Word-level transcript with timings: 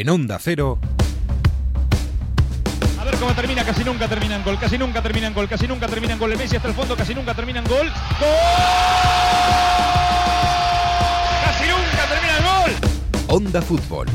en 0.00 0.10
Onda 0.10 0.38
Cero. 0.38 0.78
A 3.00 3.04
ver 3.04 3.16
cómo 3.16 3.32
termina, 3.34 3.64
casi 3.64 3.82
nunca 3.82 4.08
terminan 4.08 4.44
gol, 4.44 4.58
casi 4.58 4.76
nunca 4.76 5.02
terminan 5.02 5.32
gol, 5.32 5.48
casi 5.48 5.66
nunca 5.66 5.86
terminan 5.86 6.18
gol. 6.18 6.32
El 6.32 6.38
Messi 6.38 6.56
hasta 6.56 6.68
el 6.68 6.74
fondo, 6.74 6.96
casi 6.96 7.14
nunca 7.14 7.34
terminan 7.34 7.64
gol. 7.64 7.86
¡Gol! 8.20 8.28
¡Casi 11.44 11.64
nunca 11.68 12.06
termina 12.08 12.36
el 12.36 12.44
gol! 12.44 12.72
Onda 13.28 13.62
Fútbol. 13.62 14.06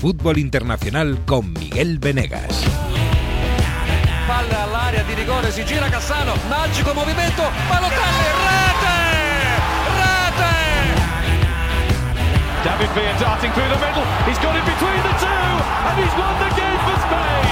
Fútbol 0.00 0.38
internacional 0.38 1.18
con 1.24 1.52
Miguel 1.52 1.98
Venegas. 1.98 2.64
Palla 4.26 4.64
all'area 4.64 5.02
di 5.04 5.14
rigore, 5.14 5.50
si 5.52 5.64
gira 5.64 5.88
Cassano, 5.88 6.34
magico 6.48 6.92
movimento, 6.92 7.42
Balotelli, 7.68 8.75
David 12.66 12.90
Villa 12.96 13.14
darting 13.20 13.52
through 13.52 13.68
the 13.68 13.78
middle. 13.78 14.04
He's 14.26 14.38
got 14.40 14.56
it 14.56 14.64
between 14.64 15.00
the 15.06 15.14
two, 15.22 15.52
and 15.86 15.94
he's 16.02 16.14
won 16.18 16.34
the 16.42 16.50
game 16.58 16.80
for 16.82 16.96
Spain. 17.06 17.46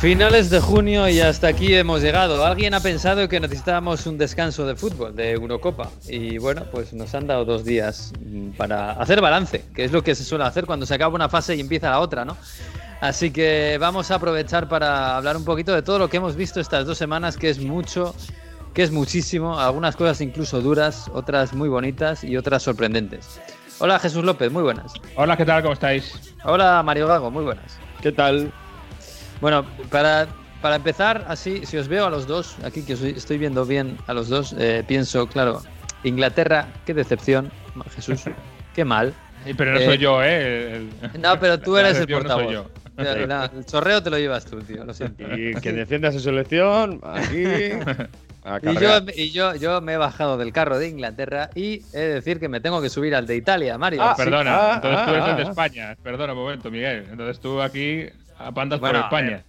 Finales 0.00 0.50
de 0.50 0.60
junio 0.60 1.08
y 1.08 1.20
hasta 1.20 1.48
aquí 1.48 1.74
hemos 1.74 2.02
llegado. 2.02 2.44
Alguien 2.46 2.74
ha 2.74 2.80
pensado 2.80 3.28
que 3.28 3.40
necesitábamos 3.40 4.06
un 4.06 4.16
descanso 4.16 4.64
de 4.64 4.76
fútbol, 4.76 5.16
de 5.16 5.32
Eurocopa. 5.32 5.90
Y 6.06 6.38
bueno, 6.38 6.66
pues 6.70 6.92
nos 6.92 7.12
han 7.16 7.26
dado 7.26 7.44
dos 7.44 7.64
días 7.64 8.12
mm, 8.24 8.50
para 8.50 8.92
hacer 8.92 9.20
balance, 9.22 9.64
que 9.74 9.82
es 9.82 9.90
lo 9.90 10.04
que 10.04 10.14
se 10.14 10.22
suele 10.22 10.44
hacer 10.44 10.66
cuando 10.66 10.86
se 10.86 10.94
acaba 10.94 11.12
una 11.16 11.28
fase 11.28 11.56
y 11.56 11.60
empieza 11.60 11.90
la 11.90 11.98
otra, 11.98 12.24
¿no? 12.24 12.36
Así 13.00 13.30
que 13.30 13.76
vamos 13.80 14.10
a 14.10 14.14
aprovechar 14.16 14.68
para 14.68 15.16
hablar 15.16 15.36
un 15.36 15.44
poquito 15.44 15.74
de 15.74 15.82
todo 15.82 15.98
lo 15.98 16.08
que 16.08 16.16
hemos 16.16 16.36
visto 16.36 16.60
estas 16.60 16.86
dos 16.86 16.96
semanas, 16.96 17.36
que 17.36 17.50
es 17.50 17.58
mucho, 17.58 18.14
que 18.72 18.82
es 18.82 18.90
muchísimo, 18.90 19.58
algunas 19.60 19.94
cosas 19.96 20.20
incluso 20.20 20.60
duras, 20.60 21.10
otras 21.12 21.52
muy 21.52 21.68
bonitas 21.68 22.24
y 22.24 22.36
otras 22.36 22.62
sorprendentes. 22.62 23.40
Hola 23.78 23.98
Jesús 23.98 24.24
López, 24.24 24.50
muy 24.50 24.62
buenas. 24.62 24.94
Hola, 25.16 25.36
¿qué 25.36 25.44
tal? 25.44 25.60
¿Cómo 25.62 25.74
estáis? 25.74 26.32
Hola 26.44 26.82
Mario 26.82 27.06
Gago, 27.08 27.30
muy 27.30 27.44
buenas. 27.44 27.78
¿Qué 28.00 28.12
tal? 28.12 28.50
Bueno, 29.40 29.66
para, 29.90 30.26
para 30.62 30.76
empezar, 30.76 31.24
así, 31.28 31.66
si 31.66 31.76
os 31.76 31.88
veo 31.88 32.06
a 32.06 32.10
los 32.10 32.26
dos, 32.26 32.56
aquí 32.64 32.82
que 32.82 32.94
os 32.94 33.02
estoy 33.02 33.36
viendo 33.36 33.66
bien 33.66 33.98
a 34.06 34.14
los 34.14 34.28
dos, 34.28 34.54
eh, 34.58 34.82
pienso, 34.86 35.26
claro, 35.26 35.60
Inglaterra, 36.04 36.68
qué 36.86 36.94
decepción, 36.94 37.50
Jesús, 37.94 38.22
qué 38.74 38.84
mal. 38.84 39.12
Pero 39.58 39.72
no 39.72 39.80
Eh, 39.80 39.84
soy 39.84 39.98
yo, 39.98 40.22
¿eh? 40.22 40.76
El- 41.12 41.20
No, 41.20 41.38
pero 41.38 41.60
tú 41.60 41.76
eres 41.76 41.98
el 41.98 42.06
Yo 42.06 42.20
no 42.20 42.64
el 43.56 43.64
chorreo 43.66 44.02
te 44.02 44.10
lo 44.10 44.18
llevas 44.18 44.44
tú, 44.44 44.60
tío, 44.60 44.84
lo 44.84 44.94
siento. 44.94 45.24
Y 45.36 45.54
que 45.54 45.72
defienda 45.72 46.12
su 46.12 46.20
selección, 46.20 47.00
aquí. 47.02 47.44
Y 48.62 48.78
yo, 48.78 48.98
y 49.16 49.30
yo, 49.30 49.54
yo 49.54 49.80
me 49.80 49.94
he 49.94 49.96
bajado 49.96 50.36
del 50.36 50.52
carro 50.52 50.78
de 50.78 50.88
Inglaterra 50.88 51.48
y 51.54 51.82
he 51.94 51.98
de 51.98 52.14
decir 52.14 52.38
que 52.38 52.50
me 52.50 52.60
tengo 52.60 52.82
que 52.82 52.90
subir 52.90 53.14
al 53.14 53.26
de 53.26 53.36
Italia, 53.36 53.78
Mario. 53.78 54.02
Ah, 54.02 54.14
Perdona, 54.14 54.54
Ah, 54.54 54.72
entonces 54.74 55.00
ah, 55.00 55.04
tú 55.06 55.10
eres 55.12 55.24
el 55.24 55.30
ah, 55.30 55.36
de 55.36 55.42
ah. 55.42 55.48
España. 55.48 55.96
Perdona 56.02 56.32
un 56.34 56.38
momento, 56.40 56.70
Miguel. 56.70 57.06
Entonces 57.10 57.40
tú 57.40 57.62
aquí 57.62 58.04
apandas 58.38 58.80
Bueno, 58.80 58.98
por 58.98 59.04
España. 59.06 59.44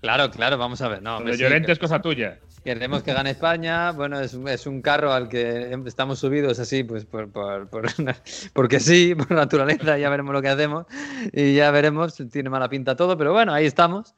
Claro, 0.00 0.28
claro, 0.32 0.58
vamos 0.58 0.82
a 0.82 0.88
ver. 0.88 1.02
No, 1.02 1.20
de 1.20 1.34
sí, 1.34 1.40
Llorente 1.40 1.70
es 1.70 1.78
cosa 1.78 2.02
tuya. 2.02 2.38
Queremos 2.64 3.02
que 3.02 3.12
gane 3.12 3.30
España. 3.30 3.90
Bueno, 3.92 4.20
es, 4.20 4.34
es 4.34 4.66
un 4.66 4.82
carro 4.82 5.12
al 5.12 5.28
que 5.28 5.76
estamos 5.86 6.20
subidos 6.20 6.58
así, 6.60 6.84
pues 6.84 7.04
por, 7.04 7.30
por- 7.30 7.68
por- 7.68 7.86
porque 8.52 8.78
sí, 8.78 9.14
por 9.16 9.32
naturaleza. 9.32 9.98
Ya 9.98 10.08
veremos 10.10 10.32
lo 10.32 10.40
que 10.42 10.48
hacemos 10.48 10.86
y 11.32 11.54
ya 11.54 11.70
veremos. 11.72 12.22
Tiene 12.30 12.50
mala 12.50 12.68
pinta 12.68 12.94
todo, 12.94 13.18
pero 13.18 13.32
bueno, 13.32 13.52
ahí 13.52 13.66
estamos. 13.66 14.14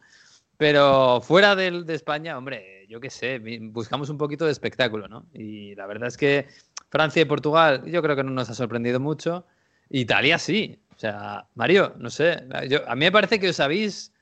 Pero 0.59 1.21
fuera 1.23 1.57
del, 1.57 1.85
de 1.87 1.95
España, 1.95 2.37
hombre, 2.39 2.87
yo 2.89 3.01
qué 3.01 3.11
sé, 3.11 3.41
buscamos 3.61 4.09
un 4.11 4.19
poquito 4.19 4.45
de 4.45 4.53
espectáculo, 4.53 5.09
¿no? 5.09 5.27
Y 5.33 5.75
la 5.75 5.87
verdad 5.87 6.09
es 6.09 6.17
que 6.17 6.47
Francia 6.91 7.23
y 7.23 7.25
Portugal, 7.25 7.83
yo 7.87 8.03
creo 8.03 8.15
que 8.15 8.23
no 8.23 8.31
nos 8.31 8.51
ha 8.51 8.55
sorprendido 8.55 9.01
mucho. 9.01 9.47
Italia 9.91 10.39
sí. 10.39 10.79
O 10.95 10.99
sea, 10.99 11.47
Mario, 11.57 11.95
no 11.99 12.09
sé. 12.11 12.45
yo- 12.69 12.89
a 12.89 12.95
mí 12.95 13.07
me 13.07 13.11
parece 13.13 13.41
que 13.41 13.49
os 13.49 13.59
habéis 13.59 14.13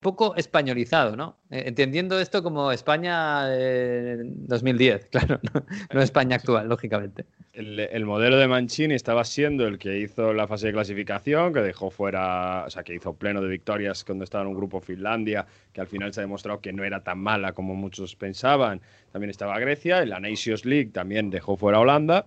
poco 0.00 0.36
españolizado, 0.36 1.16
¿no? 1.16 1.38
Eh, 1.50 1.64
Entendiendo 1.66 2.20
esto 2.20 2.42
como 2.42 2.70
España 2.72 3.46
eh, 3.48 4.18
2010, 4.24 5.06
claro, 5.06 5.40
no, 5.52 5.64
no 5.92 6.02
España 6.02 6.36
actual, 6.36 6.68
lógicamente. 6.68 7.24
El, 7.52 7.80
el 7.80 8.04
modelo 8.04 8.36
de 8.36 8.46
Mancini 8.48 8.94
estaba 8.94 9.24
siendo 9.24 9.66
el 9.66 9.78
que 9.78 9.98
hizo 9.98 10.34
la 10.34 10.46
fase 10.46 10.66
de 10.66 10.72
clasificación, 10.74 11.54
que 11.54 11.60
dejó 11.60 11.90
fuera, 11.90 12.64
o 12.66 12.70
sea, 12.70 12.82
que 12.82 12.94
hizo 12.94 13.14
pleno 13.14 13.40
de 13.40 13.48
victorias 13.48 14.04
cuando 14.04 14.24
estaba 14.24 14.42
en 14.42 14.48
un 14.48 14.56
grupo 14.56 14.80
Finlandia, 14.80 15.46
que 15.72 15.80
al 15.80 15.86
final 15.86 16.12
se 16.12 16.20
ha 16.20 16.24
demostrado 16.24 16.60
que 16.60 16.72
no 16.72 16.84
era 16.84 17.02
tan 17.02 17.18
mala 17.18 17.52
como 17.52 17.74
muchos 17.74 18.14
pensaban. 18.14 18.82
También 19.10 19.30
estaba 19.30 19.58
Grecia, 19.58 20.02
en 20.02 20.10
la 20.10 20.20
Nations 20.20 20.66
League 20.66 20.90
también 20.92 21.30
dejó 21.30 21.56
fuera 21.56 21.78
a 21.78 21.80
Holanda, 21.80 22.26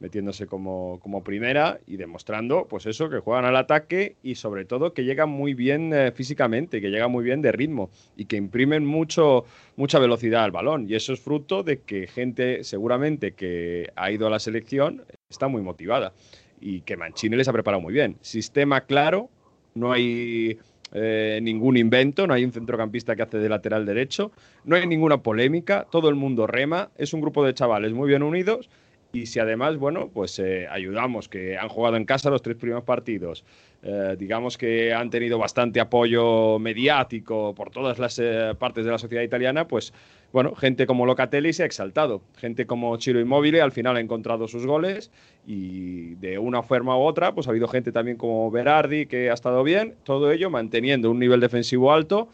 metiéndose 0.00 0.46
como, 0.46 1.00
como 1.00 1.24
primera 1.24 1.80
y 1.86 1.96
demostrando, 1.96 2.66
pues 2.68 2.86
eso, 2.86 3.10
que 3.10 3.18
juegan 3.18 3.44
al 3.44 3.56
ataque 3.56 4.16
y 4.22 4.36
sobre 4.36 4.64
todo 4.64 4.92
que 4.92 5.04
llegan 5.04 5.28
muy 5.28 5.54
bien 5.54 5.92
eh, 5.92 6.12
físicamente, 6.12 6.80
que 6.80 6.90
llegan 6.90 7.10
muy 7.10 7.24
bien 7.24 7.42
de 7.42 7.52
ritmo 7.52 7.90
y 8.16 8.26
que 8.26 8.36
imprimen 8.36 8.86
mucho, 8.86 9.44
mucha 9.76 9.98
velocidad 9.98 10.44
al 10.44 10.50
balón. 10.50 10.88
Y 10.88 10.94
eso 10.94 11.12
es 11.12 11.20
fruto 11.20 11.62
de 11.62 11.80
que 11.80 12.06
gente 12.06 12.64
seguramente 12.64 13.32
que 13.32 13.90
ha 13.96 14.10
ido 14.10 14.26
a 14.26 14.30
la 14.30 14.38
selección 14.38 15.04
está 15.28 15.48
muy 15.48 15.62
motivada 15.62 16.12
y 16.60 16.80
que 16.82 16.96
Mancini 16.96 17.36
les 17.36 17.48
ha 17.48 17.52
preparado 17.52 17.80
muy 17.80 17.92
bien. 17.92 18.16
Sistema 18.20 18.82
claro, 18.82 19.30
no 19.74 19.92
hay 19.92 20.58
eh, 20.92 21.38
ningún 21.42 21.76
invento, 21.76 22.26
no 22.26 22.34
hay 22.34 22.44
un 22.44 22.52
centrocampista 22.52 23.14
que 23.14 23.22
hace 23.22 23.38
de 23.38 23.48
lateral 23.48 23.84
derecho, 23.84 24.32
no 24.64 24.76
hay 24.76 24.86
ninguna 24.86 25.22
polémica, 25.22 25.86
todo 25.90 26.08
el 26.08 26.14
mundo 26.14 26.46
rema, 26.46 26.90
es 26.96 27.12
un 27.12 27.20
grupo 27.20 27.44
de 27.44 27.54
chavales 27.54 27.92
muy 27.92 28.08
bien 28.08 28.22
unidos 28.22 28.68
y 29.12 29.26
si 29.26 29.40
además, 29.40 29.78
bueno, 29.78 30.10
pues 30.12 30.38
eh, 30.38 30.66
ayudamos, 30.70 31.28
que 31.28 31.56
han 31.56 31.68
jugado 31.68 31.96
en 31.96 32.04
casa 32.04 32.28
los 32.28 32.42
tres 32.42 32.56
primeros 32.56 32.84
partidos, 32.84 33.42
eh, 33.82 34.16
digamos 34.18 34.58
que 34.58 34.92
han 34.92 35.08
tenido 35.08 35.38
bastante 35.38 35.80
apoyo 35.80 36.58
mediático 36.58 37.54
por 37.54 37.70
todas 37.70 37.98
las 37.98 38.18
eh, 38.18 38.54
partes 38.58 38.84
de 38.84 38.90
la 38.90 38.98
sociedad 38.98 39.22
italiana, 39.22 39.66
pues 39.66 39.94
bueno, 40.30 40.54
gente 40.54 40.86
como 40.86 41.06
Locatelli 41.06 41.54
se 41.54 41.62
ha 41.62 41.66
exaltado, 41.66 42.20
gente 42.36 42.66
como 42.66 42.94
Chiro 42.98 43.18
Immobile 43.18 43.62
al 43.62 43.72
final 43.72 43.96
ha 43.96 44.00
encontrado 44.00 44.46
sus 44.46 44.66
goles 44.66 45.10
y 45.46 46.16
de 46.16 46.38
una 46.38 46.62
forma 46.62 46.98
u 46.98 47.00
otra, 47.00 47.34
pues 47.34 47.46
ha 47.46 47.50
habido 47.50 47.66
gente 47.66 47.92
también 47.92 48.18
como 48.18 48.50
Berardi 48.50 49.06
que 49.06 49.30
ha 49.30 49.34
estado 49.34 49.62
bien, 49.62 49.94
todo 50.04 50.30
ello 50.32 50.50
manteniendo 50.50 51.10
un 51.10 51.18
nivel 51.18 51.40
defensivo 51.40 51.92
alto. 51.92 52.28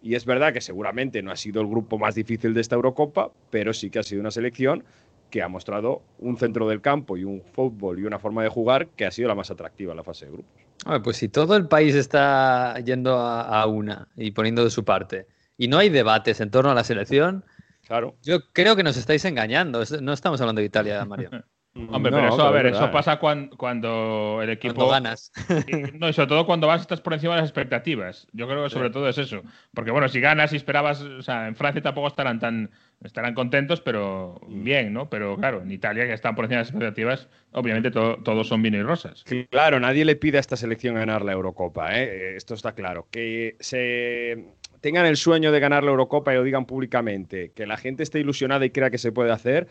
Y 0.00 0.14
es 0.14 0.24
verdad 0.24 0.52
que 0.52 0.60
seguramente 0.60 1.22
no 1.22 1.32
ha 1.32 1.36
sido 1.36 1.60
el 1.60 1.66
grupo 1.66 1.98
más 1.98 2.14
difícil 2.14 2.54
de 2.54 2.60
esta 2.60 2.76
Eurocopa, 2.76 3.32
pero 3.50 3.72
sí 3.72 3.90
que 3.90 3.98
ha 3.98 4.04
sido 4.04 4.20
una 4.20 4.30
selección 4.30 4.84
que 5.30 5.42
ha 5.42 5.48
mostrado 5.48 6.02
un 6.18 6.36
centro 6.38 6.68
del 6.68 6.80
campo 6.80 7.16
y 7.16 7.24
un 7.24 7.42
fútbol 7.52 7.98
y 7.98 8.04
una 8.04 8.18
forma 8.18 8.42
de 8.42 8.48
jugar 8.48 8.88
que 8.88 9.06
ha 9.06 9.10
sido 9.10 9.28
la 9.28 9.34
más 9.34 9.50
atractiva 9.50 9.92
en 9.92 9.96
la 9.96 10.04
fase 10.04 10.26
de 10.26 10.32
grupos. 10.32 10.52
Hombre, 10.84 11.00
pues 11.00 11.16
si 11.16 11.28
todo 11.28 11.56
el 11.56 11.66
país 11.68 11.94
está 11.94 12.78
yendo 12.84 13.16
a, 13.18 13.42
a 13.62 13.66
una 13.66 14.08
y 14.16 14.30
poniendo 14.30 14.64
de 14.64 14.70
su 14.70 14.84
parte 14.84 15.26
y 15.56 15.68
no 15.68 15.78
hay 15.78 15.88
debates 15.90 16.40
en 16.40 16.50
torno 16.50 16.70
a 16.70 16.74
la 16.74 16.84
selección, 16.84 17.44
Claro. 17.86 18.14
yo 18.22 18.40
creo 18.52 18.76
que 18.76 18.82
nos 18.82 18.96
estáis 18.98 19.24
engañando. 19.24 19.82
No 20.02 20.12
estamos 20.12 20.40
hablando 20.40 20.60
de 20.60 20.66
Italia, 20.66 21.04
Mario. 21.04 21.30
Hombre, 21.90 22.10
No, 22.10 22.16
pero 22.18 22.28
eso, 22.28 22.42
a 22.42 22.50
ver, 22.50 22.66
es 22.66 22.76
eso 22.76 22.86
¿eh? 22.86 22.90
pasa 22.92 23.18
cuando, 23.18 23.56
cuando 23.56 24.40
el 24.42 24.50
equipo. 24.50 24.74
Cuando 24.74 24.92
ganas. 24.92 25.32
Y- 25.66 25.96
No, 25.98 26.08
y 26.08 26.12
sobre 26.12 26.28
todo 26.28 26.44
cuando 26.46 26.66
vas 26.66 26.80
estás 26.80 27.00
por 27.00 27.12
encima 27.14 27.34
de 27.34 27.40
las 27.42 27.50
expectativas. 27.50 28.26
Yo 28.32 28.46
creo 28.48 28.64
que 28.64 28.70
sobre 28.70 28.90
todo 28.90 29.08
es 29.08 29.18
eso. 29.18 29.42
Porque 29.74 29.90
bueno, 29.90 30.08
si 30.08 30.20
ganas 30.20 30.52
y 30.52 30.56
esperabas, 30.56 31.00
o 31.00 31.22
sea, 31.22 31.46
en 31.48 31.54
Francia 31.56 31.80
tampoco 31.82 32.08
estarán 32.08 32.40
tan 32.40 32.70
estarán 33.04 33.32
contentos, 33.34 33.80
pero 33.80 34.40
bien, 34.48 34.92
¿no? 34.92 35.08
Pero 35.08 35.36
claro, 35.36 35.62
en 35.62 35.70
Italia 35.70 36.04
que 36.06 36.12
están 36.14 36.34
por 36.34 36.44
encima 36.46 36.58
de 36.58 36.62
las 36.62 36.70
expectativas, 36.70 37.28
obviamente 37.52 37.92
to- 37.92 38.18
todos 38.24 38.48
son 38.48 38.60
vino 38.60 38.76
y 38.76 38.82
rosas. 38.82 39.24
Claro, 39.50 39.78
nadie 39.78 40.04
le 40.04 40.16
pide 40.16 40.38
a 40.38 40.40
esta 40.40 40.56
selección 40.56 40.96
ganar 40.96 41.24
la 41.24 41.30
Eurocopa, 41.32 41.96
¿eh? 41.96 42.34
esto 42.34 42.54
está 42.54 42.72
claro. 42.72 43.06
Que 43.12 43.56
se 43.60 44.46
tengan 44.80 45.06
el 45.06 45.16
sueño 45.16 45.52
de 45.52 45.60
ganar 45.60 45.84
la 45.84 45.90
Eurocopa 45.92 46.32
y 46.32 46.36
lo 46.36 46.42
digan 46.42 46.66
públicamente, 46.66 47.52
que 47.54 47.66
la 47.66 47.76
gente 47.76 48.02
esté 48.02 48.18
ilusionada 48.18 48.64
y 48.64 48.70
crea 48.70 48.90
que 48.90 48.98
se 48.98 49.12
puede 49.12 49.30
hacer, 49.30 49.68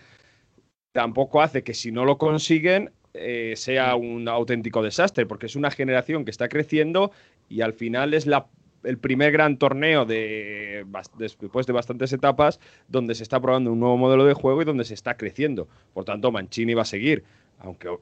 tampoco 0.97 1.44
hace 1.44 1.62
que 1.62 1.75
si 1.75 1.91
no 1.91 2.06
lo 2.06 2.17
consiguen 2.17 2.90
eh, 3.14 3.53
sea 3.55 3.96
un 3.96 4.28
auténtico 4.28 4.82
desastre, 4.82 5.28
porque 5.28 5.46
es 5.46 5.55
una 5.55 5.70
generación 5.70 6.26
que 6.26 6.32
está 6.32 6.49
creciendo 6.49 7.11
y 7.47 7.61
al 7.61 7.73
final 7.73 8.16
es 8.16 8.26
la, 8.26 8.47
el 8.84 8.97
primer 8.97 9.32
gran 9.32 9.59
torneo 9.59 10.05
de, 10.05 10.88
después 11.20 11.67
de 11.67 11.73
bastantes 11.73 12.14
etapas 12.14 12.59
donde 12.88 13.14
se 13.14 13.22
está 13.22 13.40
probando 13.40 13.72
un 13.72 13.79
nuevo 13.79 13.96
modelo 13.96 14.26
de 14.26 14.34
juego 14.34 14.64
y 14.64 14.66
donde 14.66 14.85
se 14.85 14.96
está 14.96 15.17
creciendo. 15.17 15.67
Por 15.94 16.03
tanto, 16.03 16.32
Mancini 16.32 16.73
va 16.73 16.82
a 16.82 16.85
seguir, 16.85 17.23
aunque 17.59 17.96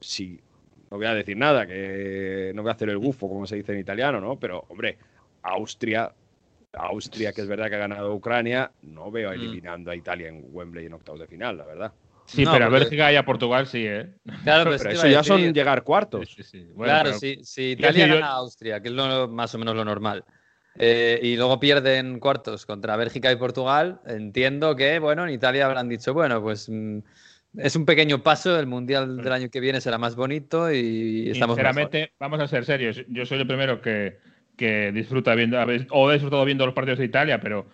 si 0.00 0.40
no 0.90 0.96
voy 0.96 1.06
a 1.06 1.14
decir 1.14 1.36
nada, 1.36 1.68
que 1.68 2.50
no 2.52 2.62
voy 2.62 2.70
a 2.70 2.74
hacer 2.74 2.88
el 2.88 2.98
bufo, 2.98 3.28
como 3.28 3.46
se 3.46 3.54
dice 3.54 3.74
en 3.74 3.78
italiano, 3.78 4.20
¿no? 4.20 4.40
Pero, 4.40 4.64
hombre, 4.70 4.98
Austria, 5.42 6.12
Austria, 6.72 7.32
que 7.32 7.42
es 7.42 7.46
verdad 7.46 7.68
que 7.68 7.76
ha 7.76 7.78
ganado 7.86 8.12
Ucrania, 8.12 8.72
no 8.82 9.08
veo 9.12 9.30
Mm. 9.30 9.34
eliminando 9.34 9.92
a 9.92 9.94
Italia 9.94 10.26
en 10.28 10.44
Wembley 10.50 10.86
en 10.86 10.94
octavos 10.94 11.20
de 11.20 11.28
final, 11.28 11.56
la 11.56 11.64
verdad. 11.64 11.92
Sí, 12.32 12.44
No, 12.44 12.52
pero 12.52 12.64
a 12.66 12.68
porque- 12.68 12.80
Bélgica 12.84 13.12
y 13.12 13.16
a 13.16 13.24
Portugal 13.24 13.66
sí, 13.66 13.84
¿eh? 13.86 14.08
Claro, 14.44 14.70
Pero 14.78 14.90
eso 14.90 15.06
ya 15.08 15.22
son 15.24 15.40
decir- 15.40 15.52
llegar 15.54 15.82
cuartos. 15.82 16.28
Sí, 16.28 16.42
sí, 16.42 16.58
sí. 16.60 16.64
Bueno, 16.74 16.92
claro, 16.92 17.10
pero- 17.10 17.18
Quiero 17.20 17.40
Italia 17.72 17.88
decir, 17.92 18.08
yo- 18.08 18.14
gana 18.14 18.26
a 18.28 18.34
Austria, 18.36 18.80
que 18.80 18.88
es 18.88 18.94
lo, 18.94 19.28
más 19.28 19.54
o 19.54 19.58
menos 19.58 19.74
lo 19.74 19.84
normal, 19.84 20.24
eh, 20.78 21.18
y 21.22 21.36
luego 21.36 21.58
pierden 21.58 22.20
cuartos 22.20 22.64
contra 22.66 22.96
Bélgica 22.96 23.32
y 23.32 23.36
Portugal, 23.36 24.00
entiendo 24.06 24.76
que, 24.76 24.98
bueno, 25.00 25.24
en 25.26 25.34
Italia 25.34 25.66
habrán 25.66 25.88
dicho, 25.88 26.14
bueno, 26.14 26.40
pues 26.40 26.68
mm, 26.68 26.98
es 27.58 27.74
un 27.74 27.84
pequeño 27.84 28.22
paso, 28.22 28.58
el 28.60 28.66
Mundial 28.68 29.16
del 29.16 29.32
año 29.32 29.48
que 29.50 29.58
viene 29.58 29.80
será 29.80 29.98
más 29.98 30.14
bonito 30.14 30.70
y 30.72 31.30
estamos 31.30 31.56
Sinceramente, 31.56 32.12
vamos 32.20 32.38
a 32.38 32.46
ser 32.46 32.64
serios. 32.64 33.02
Yo 33.08 33.26
soy 33.26 33.40
el 33.40 33.46
primero 33.48 33.80
que, 33.82 34.18
que 34.56 34.92
disfruta 34.92 35.34
viendo, 35.34 35.58
o 35.90 36.10
he 36.10 36.14
disfrutado 36.14 36.44
viendo 36.44 36.64
los 36.64 36.74
partidos 36.76 37.00
de 37.00 37.06
Italia, 37.06 37.40
pero 37.40 37.66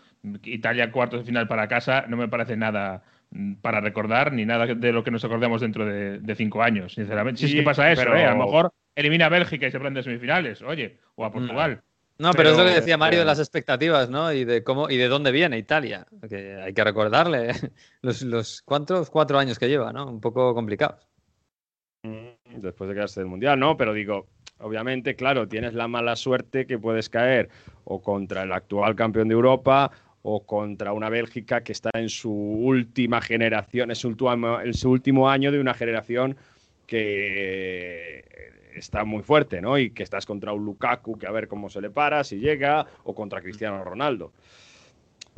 Italia 0.44 0.90
cuartos 0.90 1.20
de 1.20 1.26
final 1.26 1.46
para 1.46 1.68
casa 1.68 2.06
no 2.08 2.16
me 2.16 2.26
parece 2.28 2.56
nada 2.56 3.02
mm, 3.04 3.15
para 3.60 3.80
recordar 3.80 4.32
ni 4.32 4.46
nada 4.46 4.66
de 4.66 4.92
lo 4.92 5.04
que 5.04 5.10
nos 5.10 5.24
acordemos 5.24 5.60
dentro 5.60 5.84
de, 5.84 6.34
cinco 6.36 6.62
años, 6.62 6.94
sinceramente. 6.94 7.40
Si 7.40 7.46
es 7.46 7.54
que 7.54 7.62
pasa 7.62 7.90
eso, 7.90 8.14
¿eh? 8.14 8.24
a 8.24 8.34
lo 8.34 8.44
mejor 8.44 8.72
elimina 8.94 9.26
a 9.26 9.28
Bélgica 9.28 9.66
y 9.66 9.70
se 9.70 9.78
prende 9.78 10.02
semifinales, 10.02 10.62
oye, 10.62 10.98
o 11.16 11.24
a 11.24 11.32
Portugal. 11.32 11.82
No, 12.18 12.32
pero, 12.32 12.50
es 12.50 12.56
lo 12.56 12.64
que 12.64 12.70
decía 12.70 12.96
Mario 12.96 13.18
de 13.18 13.26
las 13.26 13.38
expectativas, 13.38 14.08
¿no? 14.08 14.32
Y 14.32 14.46
de 14.46 14.64
cómo 14.64 14.88
y 14.88 14.96
de 14.96 15.08
dónde 15.08 15.32
viene 15.32 15.58
Italia. 15.58 16.06
Que 16.28 16.54
hay 16.62 16.72
que 16.72 16.82
recordarle 16.82 17.52
los, 18.00 18.22
los 18.22 18.62
¿cuántos? 18.62 19.10
cuatro 19.10 19.38
años 19.38 19.58
que 19.58 19.68
lleva, 19.68 19.92
¿no? 19.92 20.08
Un 20.08 20.20
poco 20.20 20.54
complicados. 20.54 21.06
Mm, 22.02 22.60
después 22.60 22.88
de 22.88 22.94
quedarse 22.94 23.20
del 23.20 23.28
mundial, 23.28 23.58
no, 23.58 23.76
pero 23.76 23.92
digo, 23.92 24.28
obviamente, 24.58 25.14
claro, 25.14 25.46
tienes 25.46 25.74
la 25.74 25.88
mala 25.88 26.16
suerte 26.16 26.66
que 26.66 26.78
puedes 26.78 27.10
caer 27.10 27.50
o 27.84 28.00
contra 28.00 28.44
el 28.44 28.52
actual 28.52 28.96
campeón 28.96 29.28
de 29.28 29.34
Europa 29.34 29.90
o 30.28 30.44
contra 30.44 30.92
una 30.92 31.08
Bélgica 31.08 31.62
que 31.62 31.70
está 31.70 31.90
en 31.94 32.08
su 32.08 32.32
última 32.32 33.20
generación, 33.20 33.92
es 33.92 34.04
en 34.04 34.74
su 34.74 34.90
último 34.90 35.30
año 35.30 35.52
de 35.52 35.60
una 35.60 35.72
generación 35.72 36.36
que 36.84 38.24
está 38.74 39.04
muy 39.04 39.22
fuerte, 39.22 39.62
¿no? 39.62 39.78
Y 39.78 39.90
que 39.90 40.02
estás 40.02 40.26
contra 40.26 40.52
un 40.52 40.64
Lukaku, 40.64 41.16
que 41.16 41.28
a 41.28 41.30
ver 41.30 41.46
cómo 41.46 41.70
se 41.70 41.80
le 41.80 41.90
para, 41.90 42.24
si 42.24 42.40
llega, 42.40 42.86
o 43.04 43.14
contra 43.14 43.40
Cristiano 43.40 43.84
Ronaldo. 43.84 44.32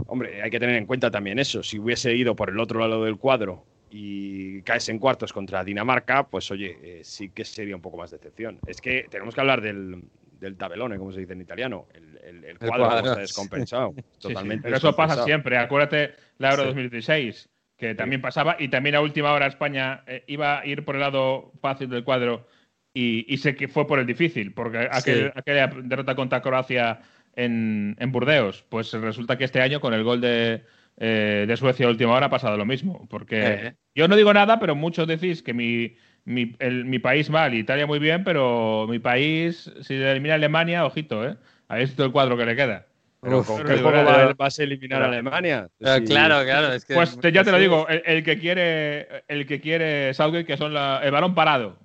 Hombre, 0.07 0.41
hay 0.41 0.51
que 0.51 0.59
tener 0.59 0.77
en 0.77 0.87
cuenta 0.87 1.11
también 1.11 1.39
eso. 1.39 1.63
Si 1.63 1.79
hubiese 1.79 2.15
ido 2.15 2.35
por 2.35 2.49
el 2.49 2.59
otro 2.59 2.81
lado 2.81 3.05
del 3.05 3.19
cuadro 3.19 3.65
y 3.91 4.63
caes 4.63 4.89
en 4.89 4.99
cuartos 4.99 5.35
contra 5.35 5.65
Dinamarca, 5.65 6.29
pues 6.29 6.51
oye, 6.51 6.79
eh, 6.83 7.01
sí 7.05 7.29
que 7.29 7.45
sería 7.45 7.77
un 7.77 7.83
poco 7.83 7.99
más 7.99 8.11
decepción. 8.11 8.59
Es 8.67 8.81
que 8.81 9.07
tenemos 9.11 9.35
que 9.35 9.41
hablar 9.43 9.61
del, 9.61 10.03
del 10.41 10.57
tabelone, 10.57 10.99
como 10.99 11.13
se 11.13 11.21
dice 11.21 11.33
en 11.33 11.41
italiano. 11.41 11.87
El, 11.93 12.59
cuadro, 12.59 12.99
está 12.99 13.21
descompensado. 13.21 13.95
totalmente. 14.21 14.63
Pero 14.65 14.77
eso 14.77 14.95
pasa 14.95 15.25
siempre. 15.25 15.59
Acuérdate 15.59 16.15
la 16.39 16.51
Euro 16.51 16.67
2016, 16.67 17.49
que 17.77 17.95
también 17.95 18.21
pasaba, 18.21 18.57
y 18.59 18.69
también 18.69 18.95
a 18.95 19.01
última 19.01 19.33
hora 19.33 19.47
España 19.47 20.03
eh, 20.07 20.25
iba 20.27 20.61
a 20.61 20.67
ir 20.67 20.85
por 20.85 20.95
el 20.95 21.01
lado 21.01 21.53
fácil 21.61 21.89
del 21.89 22.05
cuadro 22.05 22.47
y, 22.95 23.37
sé 23.37 23.55
que 23.55 23.69
fue 23.69 23.87
por 23.87 24.01
el 24.01 24.07
difícil, 24.07 24.53
porque 24.53 24.89
aquella 24.91 25.69
derrota 25.69 26.17
contra 26.17 26.43
Croacia 26.43 27.01
en, 27.37 27.97
Burdeos, 28.09 28.65
pues 28.69 28.93
resulta 28.93 29.39
que 29.39 29.45
este 29.45 29.61
año 29.61 29.81
con 29.81 29.95
el 29.95 30.03
gol 30.03 30.21
de, 30.21 30.65
eh, 30.97 31.45
de 31.47 31.57
Suecia 31.57 31.87
a 31.87 31.91
última 31.91 32.15
hora 32.15 32.27
ha 32.27 32.31
pasado 32.31 32.57
lo 32.57 32.67
mismo. 32.67 33.07
Porque 33.09 33.41
eh. 33.41 33.75
yo 33.95 34.09
no 34.09 34.17
digo 34.17 34.35
nada, 34.35 34.59
pero 34.59 34.75
muchos 34.75 35.07
decís 35.07 35.43
que 35.43 35.55
mi, 35.55 35.97
mi, 36.25 36.55
mi, 36.85 36.99
país 36.99 37.31
mal, 37.31 37.55
Italia 37.55 37.87
muy 37.87 37.99
bien, 37.99 38.25
pero 38.25 38.87
mi 38.89 38.99
país, 38.99 39.71
si 39.83 39.95
elimina 39.95 40.35
Alemania, 40.35 40.85
ojito, 40.85 41.27
¿eh? 41.27 41.37
Ahí 41.69 41.85
es 41.85 41.95
todo 41.95 42.07
el 42.07 42.13
cuadro 42.13 42.37
que 42.37 42.47
le 42.47 42.57
queda. 42.57 42.87
Pero 43.21 43.43
¿con 43.43 43.65
qué 43.65 43.79
juego 43.79 44.35
vas 44.37 44.59
a 44.59 44.63
eliminar 44.63 45.03
a 45.03 45.07
Alemania? 45.07 45.69
Claro, 45.79 46.45
claro. 46.45 46.73
Es 46.73 46.85
que, 46.85 46.95
pues 46.95 47.19
ya 47.33 47.43
te 47.43 47.51
lo 47.51 47.59
digo, 47.59 47.87
el, 47.89 48.23
que 48.23 48.39
quiere 48.39 49.25
el 49.27 49.47
que 49.47 49.61
quiere 49.61 50.15
Southgate, 50.15 50.45
que 50.45 50.57
son 50.57 50.73
el 50.77 51.11
balón 51.11 51.35
parado. 51.35 51.79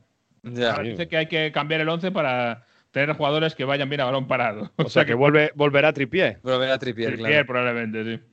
Dice 0.43 1.07
que 1.07 1.17
hay 1.17 1.27
que 1.27 1.51
cambiar 1.51 1.81
el 1.81 1.89
11 1.89 2.11
para 2.11 2.65
tener 2.91 3.15
jugadores 3.15 3.55
que 3.55 3.65
vayan 3.65 3.89
bien 3.89 4.01
a 4.01 4.05
balón 4.05 4.27
parado. 4.27 4.71
O, 4.77 4.89
sea, 4.89 5.05
que, 5.05 5.15
vuelve, 5.15 5.51
volverá 5.55 5.89
a 5.89 5.93
Tripié. 5.93 6.37
Volverá 6.43 6.75
a 6.75 6.79
Tripié, 6.79 7.15
claro. 7.15 7.45
probablemente, 7.45 8.03
sí. 8.03 8.23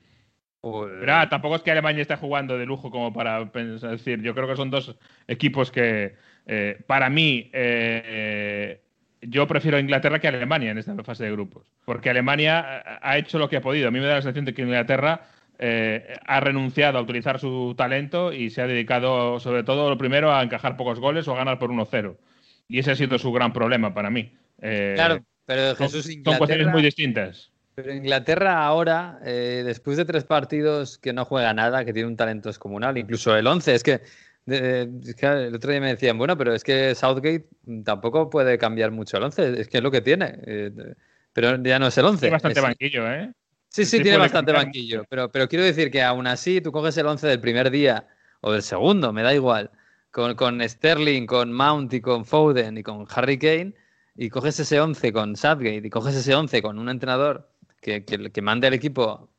Pero 0.63 1.29
tampoco 1.29 1.57
es 1.57 1.63
que 1.63 1.71
Alemania 1.71 2.03
esté 2.03 2.17
jugando 2.17 2.59
de 2.59 2.67
lujo 2.67 2.91
como 2.91 3.13
para 3.13 3.51
pensar, 3.51 3.91
decir. 3.91 4.21
Yo 4.23 4.35
creo 4.35 4.47
que 4.47 4.57
son 4.57 4.71
dos 4.71 4.97
equipos 5.27 5.71
que, 5.71 6.15
eh, 6.47 6.79
para 6.87 7.09
mí, 7.09 7.51
eh, 7.53 8.81
yo 9.23 9.47
prefiero 9.47 9.79
Inglaterra 9.79 10.19
que 10.19 10.29
Alemania 10.29 10.71
en 10.71 10.79
esta 10.79 10.95
fase 11.03 11.25
de 11.25 11.33
grupos. 11.33 11.67
Porque 11.85 12.11
Alemania 12.11 13.01
ha 13.03 13.19
hecho 13.19 13.39
lo 13.39 13.49
que 13.49 13.57
ha 13.57 13.61
podido. 13.61 13.89
A 13.89 13.91
mí 13.91 14.01
me 14.01 14.07
da 14.07 14.17
la 14.17 14.23
sensación 14.23 14.45
de 14.45 14.55
que 14.55 14.63
Inglaterra 14.63 15.23
eh, 15.63 16.15
ha 16.27 16.41
renunciado 16.41 16.99
a 16.99 17.03
utilizar 17.03 17.39
su 17.39 17.75
talento 17.77 18.33
y 18.33 18.49
se 18.49 18.63
ha 18.63 18.67
dedicado, 18.67 19.39
sobre 19.41 19.63
todo, 19.63 19.91
lo 19.91 19.99
primero, 19.99 20.33
a 20.35 20.43
encajar 20.43 20.75
pocos 20.79 20.99
goles 20.99 21.29
o 21.29 21.35
a 21.35 21.37
ganar 21.37 21.59
por 21.59 21.71
1-0. 21.71 22.17
Y 22.67 22.79
ese 22.79 22.93
ha 22.93 22.97
sido 22.97 23.19
su 23.19 23.31
gran 23.31 23.53
problema 23.53 23.93
para 23.93 24.09
mí. 24.09 24.33
Eh, 24.63 24.93
claro, 24.97 25.23
pero 25.45 25.77
Jesús, 25.77 26.07
son, 26.07 26.25
son 26.25 26.39
cuestiones 26.39 26.69
muy 26.69 26.81
distintas. 26.81 27.53
Pero 27.83 27.95
Inglaterra 27.95 28.65
ahora, 28.65 29.19
eh, 29.25 29.63
después 29.65 29.97
de 29.97 30.05
tres 30.05 30.25
partidos 30.25 30.99
que 30.99 31.13
no 31.13 31.25
juega 31.25 31.55
nada, 31.55 31.85
que 31.85 31.93
tiene 31.93 32.09
un 32.09 32.17
talento 32.17 32.49
descomunal, 32.49 32.99
incluso 32.99 33.37
el 33.37 33.47
11, 33.47 33.75
es 33.75 33.83
que, 33.83 34.01
el 34.47 35.55
otro 35.55 35.71
día 35.71 35.81
me 35.81 35.89
decían, 35.89 36.19
bueno, 36.19 36.37
pero 36.37 36.55
es 36.55 36.65
que 36.65 36.95
Southgate 36.95 37.47
tampoco 37.85 38.31
puede 38.31 38.59
cambiar 38.59 38.91
mucho 38.91 39.17
el 39.17 39.25
11, 39.25 39.61
es 39.61 39.69
que 39.69 39.79
es 39.79 39.83
lo 39.83 39.91
que 39.91 40.01
tiene. 40.01 40.39
pero 41.33 41.63
ya 41.63 41.79
no 41.79 41.87
es 41.87 41.99
el 41.99 42.05
11. 42.05 42.21
Tiene 42.21 42.35
bastante 42.35 42.61
banquillo, 42.61 43.11
¿eh? 43.11 43.33
Sí, 43.69 43.85
sí, 43.85 44.03
tiene 44.03 44.19
bastante 44.19 44.51
banquillo, 44.51 45.05
pero, 45.09 45.31
pero 45.31 45.49
quiero 45.49 45.65
decir 45.65 45.93
que 45.93 46.03
aún 46.03 46.27
así 46.27 46.61
tú 46.61 46.73
coges 46.73 46.97
el 46.97 47.07
11 47.07 47.29
del 47.29 47.41
primer 47.41 47.71
día 47.71 48.09
o 48.41 48.53
del 48.53 48.63
segundo, 48.63 49.13
me 49.13 49.23
da 49.23 49.33
igual, 49.33 49.71
con, 50.11 50.35
con 50.35 50.61
Sterling, 50.69 51.27
con 51.27 51.53
Mount 51.53 51.93
y 51.95 52.01
con 52.01 52.25
Foden 52.25 52.79
y 52.79 52.83
con 52.83 53.07
Harry 53.15 53.39
Kane, 53.39 53.75
y 54.17 54.29
coges 54.29 54.59
ese 54.61 54.81
11 54.81 55.13
con 55.13 55.37
Southgate 55.37 55.87
y 55.87 55.91
coges 55.91 56.15
ese 56.15 56.35
11 56.35 56.63
con 56.63 56.79
un 56.79 56.89
entrenador 56.89 57.50
que, 57.81 58.05
que, 58.05 58.31
que 58.31 58.43
mande 58.43 58.67
al 58.67 58.75
equipo 58.75 59.31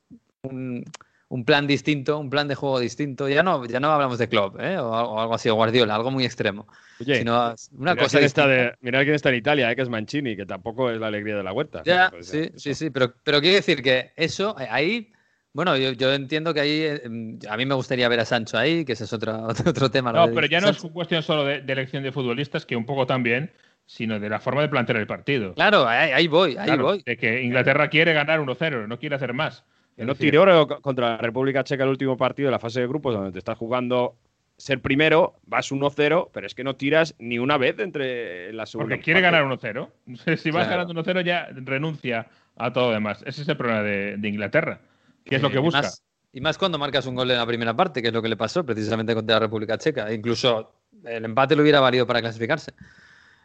un, 0.43 0.83
un 1.31 1.45
plan 1.45 1.65
distinto, 1.65 2.19
un 2.19 2.29
plan 2.29 2.49
de 2.49 2.55
juego 2.55 2.81
distinto. 2.81 3.29
Ya 3.29 3.41
no, 3.41 3.65
ya 3.65 3.79
no 3.79 3.89
hablamos 3.89 4.19
de 4.19 4.27
club, 4.27 4.59
¿eh? 4.59 4.77
o, 4.77 5.17
algo 5.17 5.33
así, 5.33 5.47
o 5.47 5.55
Guardiola, 5.55 5.95
algo 5.95 6.11
muy 6.11 6.25
extremo. 6.25 6.67
Oye, 6.99 7.19
sino 7.19 7.55
una 7.77 7.95
cosa 7.95 8.17
quién 8.17 8.25
está 8.25 8.47
de, 8.47 8.73
mira 8.81 9.01
quién 9.03 9.15
está 9.15 9.29
en 9.29 9.35
Italia, 9.35 9.71
¿eh? 9.71 9.75
que 9.77 9.81
es 9.81 9.87
Mancini, 9.87 10.35
que 10.35 10.45
tampoco 10.45 10.91
es 10.91 10.99
la 10.99 11.07
alegría 11.07 11.37
de 11.37 11.43
la 11.43 11.53
huerta. 11.53 11.83
Ya, 11.85 12.09
pues 12.09 12.27
sí, 12.27 12.51
sí, 12.57 12.73
sí, 12.73 12.89
pero, 12.89 13.13
pero 13.23 13.39
quiero 13.39 13.55
decir 13.55 13.81
que 13.81 14.11
eso, 14.17 14.59
eh, 14.59 14.67
ahí, 14.69 15.13
bueno, 15.53 15.77
yo, 15.77 15.93
yo 15.93 16.11
entiendo 16.13 16.53
que 16.53 16.59
ahí, 16.59 16.81
eh, 16.81 17.01
a 17.49 17.55
mí 17.55 17.65
me 17.65 17.75
gustaría 17.75 18.09
ver 18.09 18.19
a 18.19 18.25
Sancho 18.25 18.57
ahí, 18.57 18.83
que 18.83 18.91
ese 18.91 19.05
es 19.05 19.13
otro, 19.13 19.47
otro 19.65 19.89
tema. 19.89 20.11
No, 20.11 20.29
pero 20.33 20.47
ya 20.47 20.59
no 20.59 20.67
es 20.67 20.81
cuestión 20.81 21.23
solo 21.23 21.45
de, 21.45 21.63
elección 21.65 22.03
de 22.03 22.11
futbolistas, 22.11 22.65
que 22.65 22.75
un 22.75 22.85
poco 22.85 23.07
también 23.07 23.53
sino 23.91 24.21
de 24.21 24.29
la 24.29 24.39
forma 24.39 24.61
de 24.61 24.69
plantear 24.69 24.99
el 24.99 25.05
partido. 25.05 25.53
Claro, 25.53 25.85
ahí, 25.85 26.25
voy, 26.29 26.55
ahí 26.55 26.77
voy. 26.77 27.03
De 27.03 27.17
que 27.17 27.41
Inglaterra 27.41 27.89
quiere 27.89 28.13
ganar 28.13 28.39
1-0, 28.39 28.87
no 28.87 28.97
quiere 28.97 29.17
hacer 29.17 29.33
más. 29.33 29.65
Que 29.97 30.05
no 30.05 30.41
oro 30.41 30.65
contra 30.81 31.09
la 31.09 31.17
República 31.17 31.65
Checa 31.65 31.83
el 31.83 31.89
último 31.89 32.15
partido 32.15 32.47
de 32.47 32.51
la 32.51 32.59
fase 32.59 32.79
de 32.79 32.87
grupos, 32.87 33.13
donde 33.13 33.33
te 33.33 33.39
estás 33.39 33.57
jugando 33.57 34.15
ser 34.55 34.81
primero, 34.81 35.35
vas 35.45 35.73
1-0, 35.73 36.29
pero 36.31 36.47
es 36.47 36.55
que 36.55 36.63
no 36.63 36.77
tiras 36.77 37.15
ni 37.19 37.37
una 37.37 37.57
vez 37.57 37.79
entre 37.79 38.53
la 38.53 38.65
segunda. 38.65 38.95
Porque 38.95 39.03
quiere 39.03 39.19
ganar 39.19 39.43
1-0. 39.43 39.89
si 40.37 40.51
vas 40.51 40.69
ganando 40.69 40.93
1-0 40.93 41.25
ya 41.25 41.49
renuncia 41.53 42.27
a 42.55 42.71
todo 42.71 42.91
demás. 42.91 43.21
Ese 43.25 43.41
es 43.41 43.49
el 43.49 43.57
problema 43.57 43.83
de, 43.83 44.17
Inglaterra, 44.23 44.79
que 45.25 45.35
es 45.35 45.41
lo 45.41 45.51
que 45.51 45.59
busca. 45.59 45.89
Y 46.31 46.39
más, 46.39 46.57
cuando 46.57 46.79
marcas 46.79 47.05
un 47.07 47.15
gol 47.15 47.29
en 47.29 47.37
la 47.37 47.45
primera 47.45 47.75
parte, 47.75 48.01
que 48.01 48.07
es 48.07 48.13
lo 48.13 48.21
que 48.21 48.29
le 48.29 48.37
pasó 48.37 48.65
precisamente 48.65 49.13
contra 49.13 49.35
la 49.35 49.39
República 49.41 49.77
Checa. 49.77 50.13
Incluso 50.13 50.75
el 51.03 51.25
empate 51.25 51.57
lo 51.57 51.63
hubiera 51.63 51.81
valido 51.81 52.07
para 52.07 52.21
clasificarse 52.21 52.71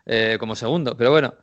eh, 0.06 0.36
como 0.38 0.54
segundo. 0.54 0.96
Pero 0.96 1.10
bueno, 1.10 1.34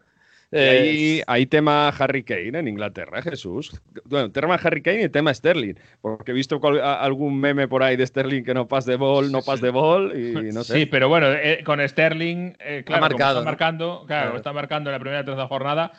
ahí, 0.53 1.19
eh, 1.19 1.23
hay 1.27 1.45
tema 1.45 1.89
Harry 1.89 2.23
Kane 2.23 2.59
en 2.59 2.67
Inglaterra, 2.67 3.21
Jesús. 3.21 3.81
Bueno, 4.05 4.31
tema 4.31 4.55
Harry 4.55 4.81
Kane 4.81 5.03
y 5.03 5.09
tema 5.09 5.33
Sterling. 5.33 5.75
Porque 6.01 6.31
he 6.31 6.33
visto 6.33 6.61
algún 6.81 7.39
meme 7.39 7.67
por 7.67 7.83
ahí 7.83 7.95
de 7.95 8.05
Sterling 8.05 8.43
que 8.43 8.53
no 8.53 8.67
pasa 8.67 8.91
de 8.91 8.97
ball, 8.97 9.31
no 9.31 9.41
pasa 9.41 9.65
de 9.65 9.71
ball 9.71 10.13
y 10.15 10.33
no 10.53 10.63
sé. 10.63 10.73
Sí, 10.73 10.85
pero 10.85 11.09
bueno, 11.09 11.31
eh, 11.31 11.63
con 11.65 11.87
Sterling, 11.87 12.53
eh, 12.59 12.83
claro, 12.85 13.07
está 13.07 13.41
marcando, 13.41 14.03
claro, 14.07 14.37
está 14.37 14.53
marcando 14.53 14.89
en 14.89 14.93
la 14.93 14.99
primera 14.99 15.21
y 15.21 15.25
tercera 15.25 15.47
jornada, 15.47 15.91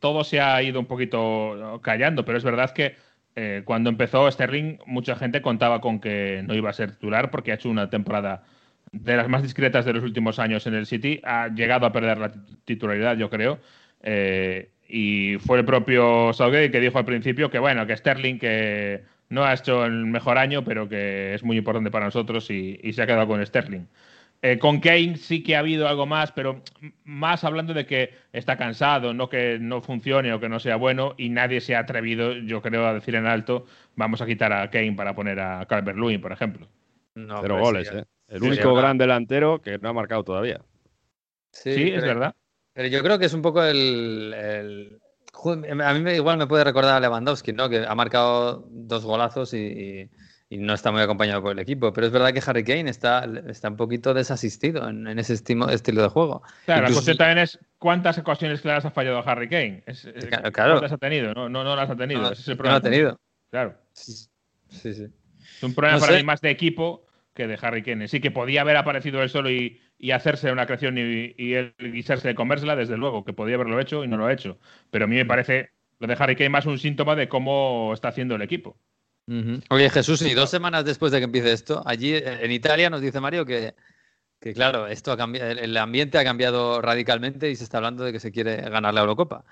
todo 0.00 0.24
se 0.24 0.40
ha 0.40 0.62
ido 0.62 0.80
un 0.80 0.86
poquito 0.86 1.80
callando, 1.82 2.24
pero 2.24 2.38
es 2.38 2.44
verdad 2.44 2.70
que 2.70 2.96
cuando 3.64 3.90
empezó 3.90 4.30
Sterling, 4.30 4.78
mucha 4.86 5.16
gente 5.16 5.42
contaba 5.42 5.80
con 5.80 6.00
que 6.00 6.42
no 6.46 6.54
iba 6.54 6.70
a 6.70 6.72
ser 6.72 6.92
titular 6.92 7.30
porque 7.30 7.50
ha 7.50 7.56
hecho 7.56 7.68
una 7.68 7.90
temporada 7.90 8.44
de 9.00 9.16
las 9.16 9.28
más 9.28 9.42
discretas 9.42 9.84
de 9.84 9.92
los 9.92 10.04
últimos 10.04 10.38
años 10.38 10.66
en 10.66 10.74
el 10.74 10.86
City, 10.86 11.20
ha 11.24 11.48
llegado 11.48 11.86
a 11.86 11.92
perder 11.92 12.18
la 12.18 12.32
titularidad, 12.64 13.16
yo 13.16 13.28
creo. 13.30 13.58
Eh, 14.02 14.70
y 14.88 15.36
fue 15.38 15.58
el 15.58 15.64
propio 15.64 16.32
Southgate 16.32 16.70
que 16.70 16.80
dijo 16.80 16.98
al 16.98 17.04
principio 17.04 17.50
que, 17.50 17.58
bueno, 17.58 17.86
que 17.86 17.96
Sterling 17.96 18.38
que 18.38 19.02
no 19.30 19.44
ha 19.44 19.54
hecho 19.54 19.84
el 19.84 20.06
mejor 20.06 20.38
año, 20.38 20.64
pero 20.64 20.88
que 20.88 21.34
es 21.34 21.42
muy 21.42 21.56
importante 21.56 21.90
para 21.90 22.06
nosotros 22.06 22.50
y, 22.50 22.78
se 22.92 23.02
ha 23.02 23.06
quedado 23.06 23.26
con 23.26 23.44
Sterling. 23.44 23.86
Eh, 24.42 24.58
con 24.58 24.80
Kane 24.80 25.16
sí 25.16 25.42
que 25.42 25.56
ha 25.56 25.60
habido 25.60 25.88
algo 25.88 26.06
más, 26.06 26.30
pero 26.32 26.62
más 27.04 27.44
hablando 27.44 27.72
de 27.72 27.86
que 27.86 28.12
está 28.32 28.56
cansado, 28.58 29.14
no 29.14 29.28
que 29.30 29.58
no 29.58 29.80
funcione 29.80 30.32
o 30.34 30.40
que 30.40 30.50
no 30.50 30.60
sea 30.60 30.76
bueno, 30.76 31.14
y 31.16 31.30
nadie 31.30 31.60
se 31.62 31.74
ha 31.74 31.80
atrevido, 31.80 32.34
yo 32.34 32.60
creo, 32.60 32.86
a 32.86 32.94
decir 32.94 33.14
en 33.14 33.26
alto, 33.26 33.66
vamos 33.96 34.20
a 34.20 34.26
quitar 34.26 34.52
a 34.52 34.70
Kane 34.70 34.92
para 34.92 35.14
poner 35.14 35.40
a 35.40 35.66
Calvert-Lewin, 35.66 36.20
por 36.20 36.32
ejemplo. 36.32 36.68
No, 37.14 37.40
Cero 37.42 37.58
goles, 37.60 37.90
¿eh? 37.92 38.04
El 38.28 38.42
único 38.42 38.74
gran 38.74 38.98
delantero 38.98 39.60
que 39.60 39.78
no 39.78 39.88
ha 39.88 39.92
marcado 39.92 40.24
todavía. 40.24 40.60
Sí, 41.52 41.90
es 41.92 42.02
verdad. 42.02 42.34
Pero 42.72 42.88
yo 42.88 43.02
creo 43.02 43.18
que 43.18 43.26
es 43.26 43.34
un 43.34 43.42
poco 43.42 43.62
el. 43.62 44.98
A 45.44 45.94
mí 45.94 46.10
igual 46.12 46.38
me 46.38 46.46
puede 46.46 46.64
recordar 46.64 46.94
a 46.96 47.00
Lewandowski, 47.00 47.52
¿no? 47.52 47.68
Que 47.68 47.84
ha 47.86 47.94
marcado 47.94 48.66
dos 48.70 49.04
golazos 49.04 49.52
y, 49.54 50.08
y 50.48 50.58
no 50.58 50.74
está 50.74 50.90
muy 50.90 51.02
acompañado 51.02 51.42
por 51.42 51.52
el 51.52 51.58
equipo. 51.58 51.92
Pero 51.92 52.06
es 52.06 52.12
verdad 52.12 52.32
que 52.32 52.42
Harry 52.44 52.64
Kane 52.64 52.88
está, 52.90 53.24
está 53.48 53.68
un 53.68 53.76
poquito 53.76 54.14
desasistido 54.14 54.88
en, 54.88 55.06
en 55.06 55.18
ese 55.18 55.34
estilo, 55.34 55.68
estilo 55.68 56.02
de 56.02 56.08
juego. 56.08 56.42
Claro, 56.64 56.82
la 56.88 56.92
cuestión 56.92 57.16
también 57.16 57.38
es 57.38 57.58
cuántas 57.78 58.16
ocasiones 58.18 58.60
claras 58.62 58.84
ha 58.86 58.90
fallado 58.90 59.22
Harry 59.28 59.48
Kane. 59.48 59.82
Es- 59.86 60.04
es- 60.06 60.26
Claro, 60.26 60.50
claro. 60.52 60.72
¿Cuántas 60.74 60.92
ha 60.92 60.98
tenido? 60.98 61.34
No, 61.34 61.48
no, 61.48 61.62
no 61.62 61.76
las 61.76 61.90
ha 61.90 61.96
tenido. 61.96 62.22
no, 62.22 62.30
Ese 62.30 62.40
es 62.42 62.48
el 62.48 62.54
no 62.54 62.58
problema. 62.58 62.74
lo 62.74 62.78
ha 62.78 62.90
tenido. 62.90 63.20
Claro. 63.50 63.74
Sí, 63.92 64.94
sí. 64.94 65.06
Un 65.64 65.74
problema 65.74 65.96
No 65.96 66.00
para 66.00 66.12
sé. 66.12 66.18
mí 66.18 66.22
más 66.24 66.40
de 66.40 66.50
equipo 66.50 67.06
que 67.34 67.46
de 67.46 67.58
Harry 67.60 67.82
Kane. 67.82 68.08
Sí 68.08 68.20
que 68.20 68.30
podía 68.30 68.60
haber 68.62 68.76
aparecido 68.76 69.22
él 69.22 69.28
solo 69.30 69.50
y, 69.50 69.80
y 69.98 70.12
hacerse 70.12 70.52
una 70.52 70.66
creación 70.66 70.98
y, 70.98 71.34
y 71.36 71.54
él 71.54 71.74
guisarse 71.78 72.28
de 72.28 72.34
comérsela, 72.34 72.76
desde 72.76 72.96
luego, 72.96 73.24
que 73.24 73.32
podía 73.32 73.56
haberlo 73.56 73.80
hecho 73.80 74.04
y 74.04 74.08
no 74.08 74.16
lo 74.16 74.26
ha 74.26 74.32
hecho. 74.32 74.58
Pero 74.90 75.04
a 75.06 75.08
mí 75.08 75.16
me 75.16 75.26
parece 75.26 75.70
lo 75.98 76.06
de 76.06 76.16
Harry 76.18 76.36
Kane 76.36 76.50
más 76.50 76.66
un 76.66 76.78
síntoma 76.78 77.16
de 77.16 77.28
cómo 77.28 77.92
está 77.94 78.08
haciendo 78.08 78.34
el 78.36 78.42
equipo. 78.42 78.78
Oye, 79.70 79.88
Jesús, 79.88 80.20
y 80.22 80.34
dos 80.34 80.50
semanas 80.50 80.84
después 80.84 81.10
de 81.10 81.18
que 81.18 81.24
empiece 81.24 81.52
esto, 81.52 81.82
allí 81.86 82.14
en 82.14 82.50
Italia 82.52 82.90
nos 82.90 83.00
dice 83.00 83.20
Mario 83.20 83.46
que, 83.46 83.74
que 84.38 84.52
claro, 84.52 84.86
esto 84.86 85.12
ha 85.12 85.16
cambiado, 85.16 85.50
el 85.50 85.76
ambiente 85.78 86.18
ha 86.18 86.24
cambiado 86.24 86.82
radicalmente 86.82 87.50
y 87.50 87.56
se 87.56 87.64
está 87.64 87.78
hablando 87.78 88.04
de 88.04 88.12
que 88.12 88.20
se 88.20 88.32
quiere 88.32 88.56
ganar 88.68 88.92
la 88.92 89.00
Eurocopa. 89.00 89.44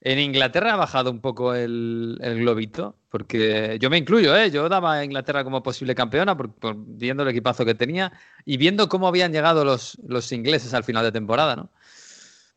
En 0.00 0.18
Inglaterra 0.20 0.74
ha 0.74 0.76
bajado 0.76 1.10
un 1.10 1.20
poco 1.20 1.54
el, 1.54 2.18
el 2.20 2.38
globito, 2.38 2.96
porque 3.08 3.78
yo 3.80 3.90
me 3.90 3.98
incluyo, 3.98 4.36
¿eh? 4.36 4.50
yo 4.50 4.68
daba 4.68 4.94
a 4.94 5.04
Inglaterra 5.04 5.42
como 5.42 5.62
posible 5.62 5.94
campeona 5.94 6.36
por, 6.36 6.54
por- 6.54 6.76
viendo 6.78 7.24
el 7.24 7.30
equipazo 7.30 7.64
que 7.64 7.74
tenía 7.74 8.12
y 8.44 8.56
viendo 8.58 8.88
cómo 8.88 9.08
habían 9.08 9.32
llegado 9.32 9.64
los, 9.64 9.98
los 10.06 10.30
ingleses 10.32 10.72
al 10.74 10.84
final 10.84 11.04
de 11.04 11.12
temporada, 11.12 11.56
¿no? 11.56 11.70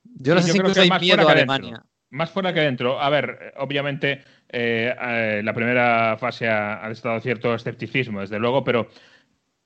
Yo 0.04 0.36
no 0.36 0.42
Sí, 0.42 0.48
sé 0.48 0.52
si 0.54 0.58
yo 0.58 0.64
creo 0.64 0.66
incluso 0.66 0.82
que 0.82 0.82
hay 0.82 0.90
más 0.90 1.02
miedo 1.02 1.16
fuera 1.16 1.24
a 1.24 1.26
que 1.26 1.34
dentro. 1.36 1.68
Alemania. 1.68 1.86
Más 2.12 2.30
fuera 2.32 2.54
que 2.54 2.60
dentro. 2.62 3.00
A 3.02 3.10
ver, 3.10 3.54
obviamente 3.58 4.24
eh, 4.50 4.94
eh, 5.02 5.42
la 5.44 5.54
primera 5.54 6.18
fase 6.20 6.48
ha, 6.50 6.86
ha 6.86 6.92
estado 6.92 7.20
cierto 7.22 7.54
escepticismo, 7.56 8.22
desde 8.22 8.40
luego, 8.40 8.64
pero 8.64 8.90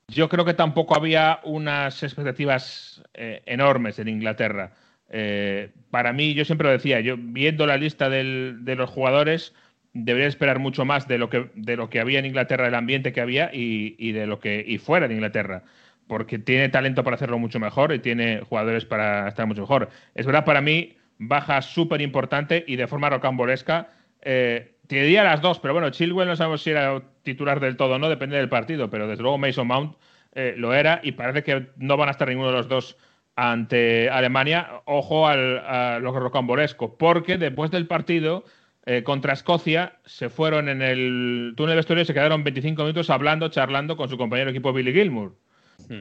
yo 0.07 0.29
creo 0.29 0.45
que 0.45 0.53
tampoco 0.53 0.95
había 0.95 1.39
unas 1.45 2.03
expectativas 2.03 3.03
eh, 3.13 3.41
enormes 3.45 3.99
en 3.99 4.07
Inglaterra. 4.09 4.73
Eh, 5.09 5.71
para 5.91 6.13
mí, 6.13 6.33
yo 6.33 6.45
siempre 6.45 6.67
lo 6.67 6.73
decía, 6.73 6.99
yo 6.99 7.15
viendo 7.17 7.65
la 7.65 7.77
lista 7.77 8.09
de 8.09 8.75
los 8.75 8.89
jugadores, 8.89 9.53
debería 9.95 10.27
esperar 10.27 10.59
mucho 10.59 10.83
más 10.83 11.07
de 11.07 11.17
lo 11.17 11.29
que, 11.29 11.49
de 11.55 11.77
lo 11.77 11.89
que 11.89 11.99
había 11.99 12.19
en 12.19 12.25
Inglaterra, 12.25 12.67
el 12.67 12.75
ambiente 12.75 13.13
que 13.13 13.21
había 13.21 13.49
y, 13.53 14.11
de 14.11 14.27
lo 14.27 14.39
que 14.39 14.79
fuera 14.83 15.07
de 15.07 15.13
Inglaterra. 15.13 15.63
Porque 16.07 16.37
tiene 16.37 16.69
talento 16.69 17.03
para 17.03 17.15
hacerlo 17.15 17.39
mucho 17.39 17.59
mejor 17.59 17.93
y 17.93 17.99
tiene 17.99 18.41
jugadores 18.41 18.85
para 18.85 19.27
estar 19.27 19.47
mucho 19.47 19.61
mejor. 19.61 19.89
Es 20.13 20.25
verdad, 20.25 20.45
para 20.45 20.61
mí, 20.61 20.97
baja 21.17 21.61
súper 21.61 22.01
importante 22.01 22.63
y 22.67 22.75
de 22.75 22.87
forma 22.87 23.09
rocambolesca. 23.09 23.89
Eh, 24.21 24.75
te 24.87 25.01
diría 25.01 25.23
las 25.23 25.41
dos, 25.41 25.59
pero 25.59 25.73
bueno, 25.73 25.89
Chilwell 25.89 26.27
no 26.27 26.35
sabemos 26.35 26.61
si 26.61 26.71
era 26.71 27.01
titular 27.23 27.59
del 27.59 27.77
todo 27.77 27.95
o 27.95 27.99
no, 27.99 28.09
depende 28.09 28.37
del 28.37 28.49
partido, 28.49 28.89
pero 28.89 29.07
desde 29.07 29.23
luego 29.23 29.37
Mason 29.37 29.65
Mount 29.65 29.95
eh, 30.33 30.53
lo 30.57 30.73
era 30.73 30.99
y 31.03 31.13
parece 31.13 31.41
que 31.43 31.67
no 31.77 31.97
van 31.97 32.09
a 32.09 32.11
estar 32.11 32.27
ninguno 32.27 32.49
de 32.49 32.57
los 32.57 32.67
dos 32.67 32.97
ante 33.35 34.09
Alemania. 34.09 34.81
Ojo 34.85 35.27
al, 35.27 35.59
a 35.59 35.99
lo 35.99 36.11
rocambolesco, 36.17 36.97
porque 36.97 37.37
después 37.37 37.71
del 37.71 37.87
partido 37.87 38.45
eh, 38.85 39.03
contra 39.03 39.33
Escocia 39.33 39.97
se 40.05 40.29
fueron 40.29 40.69
en 40.69 40.81
el 40.81 41.53
túnel 41.57 41.71
de 41.71 41.75
vestuario 41.77 42.03
y 42.03 42.05
se 42.05 42.13
quedaron 42.13 42.43
25 42.43 42.83
minutos 42.83 43.09
hablando, 43.09 43.49
charlando 43.49 43.97
con 43.97 44.09
su 44.09 44.17
compañero 44.17 44.51
de 44.51 44.57
equipo 44.57 44.73
Billy 44.73 44.93
Gilmour. 44.93 45.35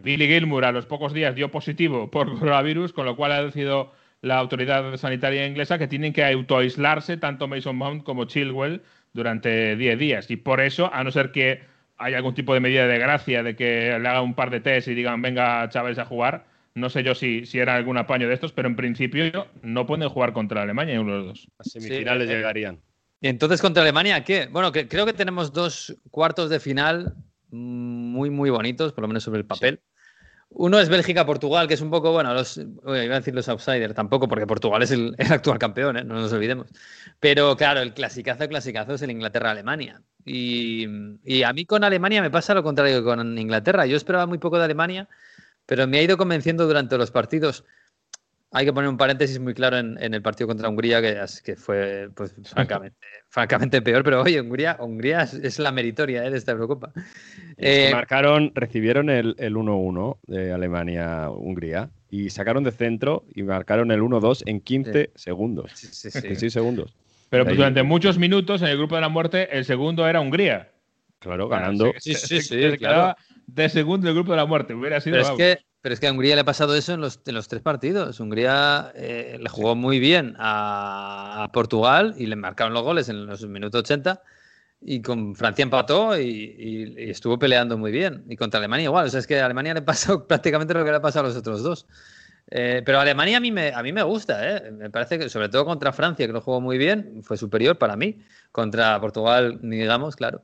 Billy 0.02 0.28
Gilmour 0.28 0.64
a 0.64 0.72
los 0.72 0.86
pocos 0.86 1.12
días 1.12 1.34
dio 1.34 1.50
positivo 1.50 2.10
por 2.10 2.32
coronavirus, 2.38 2.92
con 2.92 3.06
lo 3.06 3.16
cual 3.16 3.32
ha 3.32 3.42
decidido 3.42 3.92
la 4.20 4.38
autoridad 4.38 4.96
sanitaria 4.96 5.46
inglesa 5.46 5.78
que 5.78 5.88
tienen 5.88 6.12
que 6.12 6.24
autoaislarse 6.24 7.16
tanto 7.16 7.48
Mason 7.48 7.76
Mount 7.76 8.04
como 8.04 8.24
Chilwell 8.24 8.82
durante 9.12 9.76
10 9.76 9.98
días. 9.98 10.30
Y 10.30 10.36
por 10.36 10.60
eso, 10.60 10.90
a 10.92 11.04
no 11.04 11.10
ser 11.10 11.32
que 11.32 11.62
haya 11.96 12.18
algún 12.18 12.34
tipo 12.34 12.54
de 12.54 12.60
medida 12.60 12.86
de 12.86 12.98
gracia 12.98 13.42
de 13.42 13.56
que 13.56 13.98
le 13.98 14.08
haga 14.08 14.22
un 14.22 14.34
par 14.34 14.50
de 14.50 14.60
test 14.60 14.88
y 14.88 14.94
digan, 14.94 15.22
venga, 15.22 15.68
chavales, 15.68 15.98
a 15.98 16.04
jugar, 16.04 16.44
no 16.74 16.90
sé 16.90 17.02
yo 17.02 17.14
si, 17.14 17.46
si 17.46 17.58
era 17.58 17.76
algún 17.76 17.96
apaño 17.98 18.28
de 18.28 18.34
estos, 18.34 18.52
pero 18.52 18.68
en 18.68 18.76
principio 18.76 19.46
no 19.62 19.86
pueden 19.86 20.08
jugar 20.08 20.32
contra 20.32 20.62
Alemania 20.62 21.00
uno 21.00 21.12
de 21.12 21.18
los 21.18 21.26
dos. 21.26 21.48
Las 21.58 21.70
semifinales 21.70 22.28
Sí, 22.28 22.32
eh, 22.32 22.36
llegarían. 22.36 22.80
Y 23.20 23.28
entonces 23.28 23.60
contra 23.60 23.82
Alemania, 23.82 24.24
¿qué? 24.24 24.48
Bueno, 24.50 24.72
que, 24.72 24.88
creo 24.88 25.06
que 25.06 25.12
tenemos 25.12 25.52
dos 25.52 25.96
cuartos 26.10 26.50
de 26.50 26.60
final 26.60 27.14
muy, 27.50 28.28
muy 28.30 28.50
bonitos, 28.50 28.92
por 28.92 29.02
lo 29.02 29.08
menos 29.08 29.22
sobre 29.22 29.38
el 29.38 29.46
papel. 29.46 29.80
Uno 30.50 30.78
es 30.78 30.88
Bélgica-Portugal, 30.88 31.66
que 31.66 31.74
es 31.74 31.80
un 31.80 31.90
poco, 31.90 32.12
bueno, 32.12 32.32
los, 32.34 32.58
oye, 32.84 33.06
iba 33.06 33.16
a 33.16 33.18
decir 33.18 33.34
los 33.34 33.48
outsiders, 33.48 33.94
tampoco, 33.94 34.28
porque 34.28 34.46
Portugal 34.46 34.82
es 34.82 34.90
el, 34.90 35.14
el 35.18 35.32
actual 35.32 35.58
campeón, 35.58 35.96
¿eh? 35.96 36.04
no 36.04 36.14
nos 36.14 36.32
olvidemos. 36.32 36.68
Pero 37.18 37.56
claro, 37.56 37.80
el 37.80 37.94
clasicazo, 37.94 38.48
clasicazo 38.48 38.94
es 38.94 39.02
el 39.02 39.10
Inglaterra-Alemania. 39.10 40.02
Y, 40.24 40.86
y 41.24 41.42
a 41.44 41.52
mí 41.52 41.64
con 41.66 41.82
Alemania 41.84 42.20
me 42.20 42.30
pasa 42.30 42.54
lo 42.54 42.62
contrario 42.62 42.98
que 42.98 43.04
con 43.04 43.38
Inglaterra. 43.38 43.86
Yo 43.86 43.96
esperaba 43.96 44.26
muy 44.26 44.38
poco 44.38 44.58
de 44.58 44.64
Alemania, 44.64 45.08
pero 45.66 45.86
me 45.86 45.98
ha 45.98 46.02
ido 46.02 46.16
convenciendo 46.16 46.66
durante 46.66 46.96
los 46.98 47.10
partidos. 47.10 47.64
Hay 48.50 48.64
que 48.64 48.72
poner 48.72 48.88
un 48.88 48.96
paréntesis 48.96 49.40
muy 49.40 49.52
claro 49.52 49.78
en, 49.78 50.00
en 50.00 50.14
el 50.14 50.22
partido 50.22 50.46
contra 50.46 50.68
Hungría, 50.68 51.02
que, 51.02 51.20
que 51.44 51.56
fue 51.56 52.08
pues, 52.14 52.36
francamente, 52.44 52.96
francamente 53.28 53.82
peor, 53.82 54.04
pero 54.04 54.22
oye, 54.22 54.40
Hungría, 54.40 54.76
Hungría 54.78 55.22
es, 55.22 55.34
es 55.34 55.58
la 55.58 55.72
meritoria 55.72 56.24
¿eh? 56.24 56.30
de 56.30 56.38
esta 56.38 56.52
Eurocopa. 56.52 56.92
Eh, 57.56 57.90
marcaron, 57.92 58.52
recibieron 58.54 59.10
el, 59.10 59.34
el 59.38 59.56
1-1 59.56 60.18
de 60.28 60.52
Alemania-Hungría 60.52 61.90
y 62.08 62.30
sacaron 62.30 62.62
de 62.62 62.70
centro 62.70 63.24
y 63.34 63.42
marcaron 63.42 63.90
el 63.90 64.00
1-2 64.02 64.44
en 64.46 64.60
15 64.60 65.10
segundos. 65.16 65.72
sí, 65.74 65.88
sí, 65.90 66.10
sí. 66.12 66.20
16 66.20 66.52
segundos. 66.52 66.94
Pero 67.30 67.44
pues, 67.44 67.56
durante 67.56 67.82
muchos 67.82 68.18
minutos 68.18 68.62
en 68.62 68.68
el 68.68 68.76
grupo 68.76 68.94
de 68.94 69.00
la 69.00 69.08
muerte, 69.08 69.48
el 69.50 69.64
segundo 69.64 70.06
era 70.06 70.20
Hungría. 70.20 70.70
Claro, 71.24 71.48
ganando. 71.48 71.92
Sí, 71.98 72.14
sí, 72.14 72.40
sí, 72.40 72.42
se 72.70 72.78
claro. 72.78 73.16
de 73.46 73.68
segundo 73.68 74.08
el 74.08 74.14
grupo 74.14 74.30
de 74.32 74.36
la 74.36 74.46
muerte. 74.46 74.74
Hubiera 74.74 75.00
sido. 75.00 75.16
Pero 75.16 75.26
es 75.26 75.36
que, 75.36 75.64
pero 75.80 75.92
es 75.94 76.00
que 76.00 76.06
a 76.06 76.12
Hungría 76.12 76.34
le 76.34 76.42
ha 76.42 76.44
pasado 76.44 76.74
eso 76.76 76.92
en 76.94 77.00
los, 77.00 77.20
en 77.26 77.34
los 77.34 77.48
tres 77.48 77.62
partidos. 77.62 78.20
Hungría 78.20 78.92
eh, 78.94 79.38
le 79.40 79.48
jugó 79.48 79.74
muy 79.74 79.98
bien 79.98 80.34
a, 80.38 81.44
a 81.44 81.52
Portugal 81.52 82.14
y 82.18 82.26
le 82.26 82.36
marcaron 82.36 82.74
los 82.74 82.82
goles 82.82 83.08
en 83.08 83.26
los 83.26 83.44
minutos 83.46 83.80
80. 83.80 84.22
Y 84.86 85.00
con 85.00 85.34
Francia 85.34 85.62
empató 85.62 86.18
y, 86.18 86.24
y- 86.26 87.04
y 87.06 87.10
estuvo 87.10 87.38
peleando 87.38 87.78
muy 87.78 87.90
bien. 87.90 88.24
Y 88.28 88.36
contra 88.36 88.58
Alemania 88.58 88.84
igual. 88.84 89.06
O 89.06 89.08
sea, 89.08 89.20
es 89.20 89.26
que 89.26 89.40
a 89.40 89.46
Alemania 89.46 89.72
le 89.74 89.82
pasó 89.82 90.26
prácticamente 90.26 90.74
lo 90.74 90.84
que 90.84 90.90
le 90.90 90.96
ha 90.98 91.02
pasado 91.02 91.24
a 91.24 91.28
los 91.28 91.36
otros 91.38 91.62
dos. 91.62 91.86
Eh, 92.50 92.82
pero 92.84 93.00
Alemania 93.00 93.38
a 93.38 93.40
mí, 93.40 93.50
me, 93.50 93.72
a 93.72 93.82
mí 93.82 93.92
me 93.92 94.02
gusta. 94.02 94.56
¿eh? 94.56 94.70
Me 94.70 94.90
parece 94.90 95.18
que, 95.18 95.30
sobre 95.30 95.48
todo 95.48 95.64
contra 95.64 95.92
Francia, 95.92 96.26
que 96.26 96.32
lo 96.34 96.42
jugó 96.42 96.60
muy 96.60 96.76
bien, 96.76 97.22
fue 97.22 97.38
superior 97.38 97.78
para 97.78 97.96
mí. 97.96 98.18
Contra 98.52 99.00
Portugal, 99.00 99.58
digamos, 99.62 100.16
claro. 100.16 100.42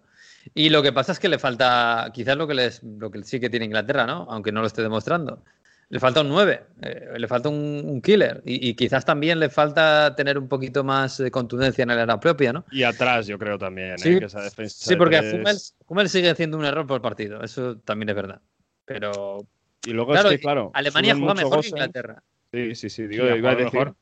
Y 0.55 0.71
lo 0.71 0.83
que 0.83 0.93
pasa 0.93 1.13
es 1.13 1.19
que 1.19 1.29
le 1.29 1.39
falta, 1.39 2.11
quizás 2.15 2.37
lo 2.37 2.47
que, 2.47 2.55
les, 2.55 2.83
lo 2.83 3.11
que 3.11 3.23
sí 3.25 3.39
que 3.41 3.51
tiene 3.51 3.67
Inglaterra, 3.67 4.07
¿no? 4.07 4.27
Aunque 4.31 4.53
no 4.53 4.61
lo 4.61 4.67
esté 4.67 4.83
demostrando. 4.83 5.45
Le 5.91 5.99
falta 5.99 6.21
un 6.21 6.29
9, 6.29 6.63
eh, 6.83 7.09
le 7.19 7.27
falta 7.29 7.49
un, 7.49 7.83
un 7.85 8.01
killer. 8.01 8.43
Y, 8.47 8.69
y 8.69 8.75
quizás 8.75 9.05
también 9.05 9.41
le 9.41 9.51
falta 9.51 10.15
tener 10.15 10.39
un 10.39 10.49
poquito 10.49 10.85
más 10.85 11.19
de 11.19 11.31
contundencia 11.33 11.83
en 11.83 11.91
el 11.91 11.99
área 11.99 12.21
propia, 12.21 12.53
¿no? 12.53 12.65
Y 12.71 12.85
atrás, 12.85 13.27
yo 13.27 13.39
creo 13.39 13.59
también. 13.59 13.95
¿eh? 13.95 13.99
Sí, 13.99 14.19
que 14.19 14.27
esa 14.27 14.41
defensa 14.41 14.89
Sí, 14.89 14.95
porque 14.97 15.19
Hummel, 15.19 15.43
tres- 15.45 15.75
Hummel 15.89 16.09
sigue 16.09 16.31
haciendo 16.31 16.57
un 16.59 16.65
error 16.65 16.87
por 16.87 17.03
partido, 17.03 17.43
eso 17.43 17.77
también 17.79 18.11
es 18.11 18.15
verdad. 18.15 18.41
Pero 18.85 19.45
Y 19.85 19.91
luego 19.91 20.13
claro, 20.13 20.31
es 20.31 20.37
que, 20.37 20.41
claro. 20.43 20.71
Alemania 20.75 21.17
juega 21.17 21.35
mejor 21.35 21.61
que. 21.61 21.69
Inglaterra. 21.69 22.23
Sí, 22.53 22.75
sí, 22.77 22.89
sí. 22.89 23.07
Digo, 23.07 23.25
iba 23.27 23.51
a 23.51 23.55
decir 23.57 23.73
mejor. 23.73 23.97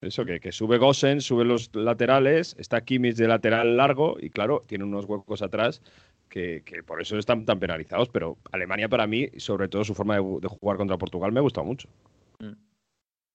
Eso, 0.00 0.24
que, 0.24 0.40
que 0.40 0.52
sube 0.52 0.78
Gosen, 0.78 1.20
sube 1.20 1.44
los 1.44 1.74
laterales, 1.74 2.54
está 2.58 2.80
Kimmich 2.82 3.16
de 3.16 3.28
lateral 3.28 3.76
largo 3.76 4.16
y 4.20 4.30
claro, 4.30 4.62
tiene 4.66 4.84
unos 4.84 5.06
huecos 5.06 5.42
atrás 5.42 5.82
que, 6.28 6.62
que 6.64 6.82
por 6.82 7.00
eso 7.00 7.18
están 7.18 7.44
tan 7.44 7.58
penalizados. 7.58 8.08
Pero 8.08 8.38
Alemania 8.52 8.88
para 8.88 9.06
mí, 9.06 9.28
sobre 9.38 9.68
todo 9.68 9.84
su 9.84 9.94
forma 9.94 10.16
de, 10.16 10.48
jugar 10.48 10.76
contra 10.76 10.98
Portugal, 10.98 11.32
me 11.32 11.40
gusta 11.40 11.62
mucho. 11.62 11.88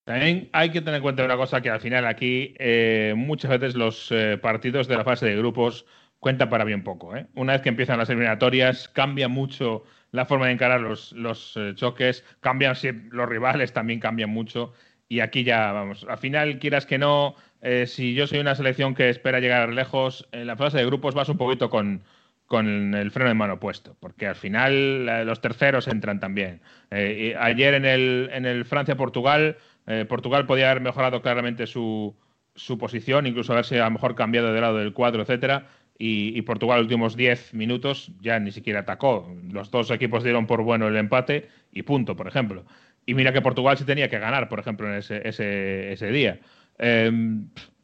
También 0.06 0.50
hay 0.52 0.70
que 0.70 0.82
tener 0.82 0.96
en 0.96 1.02
cuenta 1.02 1.24
una 1.24 1.38
cosa 1.38 1.62
que 1.62 1.70
al 1.70 1.80
final 1.80 2.06
aquí 2.06 2.54
eh, 2.60 3.14
muchas 3.16 3.52
veces 3.52 3.76
los 3.76 4.12
eh, 4.12 4.38
partidos 4.42 4.88
de 4.88 4.98
la 4.98 5.06
fase 5.06 5.26
de 5.26 5.38
grupos 5.38 5.86
cuentan 6.20 6.50
para 6.50 6.66
bien 6.66 6.84
poco. 6.84 7.16
¿eh? 7.16 7.28
Una 7.36 7.54
vez 7.54 7.62
que 7.62 7.70
empiezan 7.70 8.00
las 8.00 8.10
eliminatorias 8.10 8.90
cambia 8.90 9.28
mucho 9.28 9.84
la 10.12 10.26
forma 10.26 10.48
de 10.48 10.54
encarar 10.54 10.80
los, 10.82 11.12
los 11.14 11.56
eh, 11.58 11.74
choques, 11.76 12.24
cambian 12.40 12.76
los 13.12 13.30
rivales 13.30 13.74
también 13.74 14.00
cambian 14.00 14.30
mucho 14.30 14.74
y 15.14 15.20
aquí 15.20 15.44
ya 15.44 15.72
vamos. 15.72 16.06
Al 16.10 16.18
final 16.18 16.58
quieras 16.58 16.88
que 16.88 16.98
no, 16.98 17.36
eh, 17.62 17.86
si 17.86 18.16
yo 18.16 18.26
soy 18.26 18.40
una 18.40 18.56
selección 18.56 18.96
que 18.96 19.10
espera 19.10 19.40
llegar 19.40 19.72
lejos, 19.72 20.28
en 20.32 20.48
la 20.48 20.56
fase 20.56 20.78
de 20.78 20.86
grupos 20.86 21.14
vas 21.14 21.30
un 21.30 21.38
poquito 21.38 21.70
con, 21.70 22.04
con 22.48 22.96
el 22.96 23.12
freno 23.12 23.30
de 23.30 23.36
mano 23.36 23.60
puesto, 23.60 23.96
porque 24.00 24.26
al 24.26 24.36
final 24.36 25.08
eh, 25.08 25.24
los 25.24 25.40
terceros 25.40 25.88
entran 25.88 26.20
también. 26.20 26.62
Eh, 26.90 27.36
ayer 27.40 27.76
en 27.76 27.86
el, 27.86 28.30
en 28.34 28.48
el 28.48 28.66
Francia-Portugal, 28.66 29.58
eh, 29.86 30.06
Portugal 30.10 30.48
podía 30.48 30.72
haber 30.72 30.82
mejorado 30.82 31.22
claramente 31.22 31.68
su, 31.68 32.16
su 32.56 32.80
posición, 32.80 33.28
incluso 33.28 33.54
haberse 33.54 33.80
a 33.80 33.86
lo 33.86 33.92
mejor 33.92 34.16
cambiado 34.16 34.52
de 34.52 34.62
lado 34.62 34.78
del 34.78 34.94
cuadro, 34.94 35.22
etcétera. 35.22 35.68
Y, 36.00 36.36
y 36.36 36.42
Portugal, 36.42 36.80
los 36.80 36.86
últimos 36.86 37.16
10 37.16 37.54
minutos, 37.54 38.12
ya 38.20 38.40
ni 38.40 38.52
siquiera 38.52 38.80
atacó. 38.80 39.32
Los 39.52 39.70
dos 39.70 39.92
equipos 39.92 40.24
dieron 40.24 40.48
por 40.48 40.64
bueno 40.64 40.88
el 40.88 40.98
empate 40.98 41.50
y 41.72 41.84
punto, 41.84 42.16
por 42.16 42.28
ejemplo. 42.28 42.66
Y 43.06 43.14
mira 43.14 43.34
que 43.34 43.42
Portugal 43.42 43.78
sí 43.78 43.86
tenía 43.86 44.10
que 44.10 44.20
ganar, 44.20 44.50
por 44.50 44.60
ejemplo, 44.60 44.88
en 44.88 44.96
ese, 44.96 45.28
ese, 45.28 45.92
ese 45.94 46.12
día. 46.12 46.40
Eh, 46.80 47.12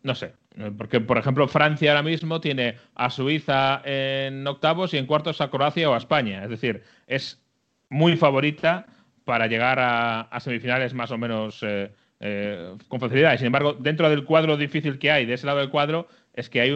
no 0.01 0.15
sé, 0.15 0.33
porque 0.77 0.99
por 0.99 1.17
ejemplo 1.17 1.47
Francia 1.47 1.91
ahora 1.91 2.03
mismo 2.03 2.39
tiene 2.41 2.75
a 2.95 3.09
Suiza 3.09 3.81
en 3.83 4.45
octavos 4.47 4.93
y 4.93 4.97
en 4.97 5.05
cuartos 5.05 5.41
a 5.41 5.49
Croacia 5.49 5.89
o 5.89 5.93
a 5.93 5.97
España. 5.97 6.43
Es 6.43 6.49
decir, 6.49 6.83
es 7.07 7.41
muy 7.89 8.15
favorita 8.17 8.85
para 9.25 9.47
llegar 9.47 9.77
a, 9.79 10.39
semifinales 10.39 10.93
más 10.93 11.11
o 11.11 11.17
menos 11.17 11.61
eh, 11.63 11.91
eh, 12.19 12.75
con 12.87 12.99
facilidad. 12.99 13.37
Sin 13.37 13.47
embargo, 13.47 13.73
dentro 13.73 14.09
del 14.09 14.25
cuadro 14.25 14.57
difícil 14.57 14.99
que 14.99 15.11
hay 15.11 15.25
de 15.25 15.35
ese 15.35 15.45
lado 15.45 15.59
del 15.59 15.69
cuadro, 15.69 16.07
es 16.33 16.49
que 16.49 16.61
hay 16.61 16.71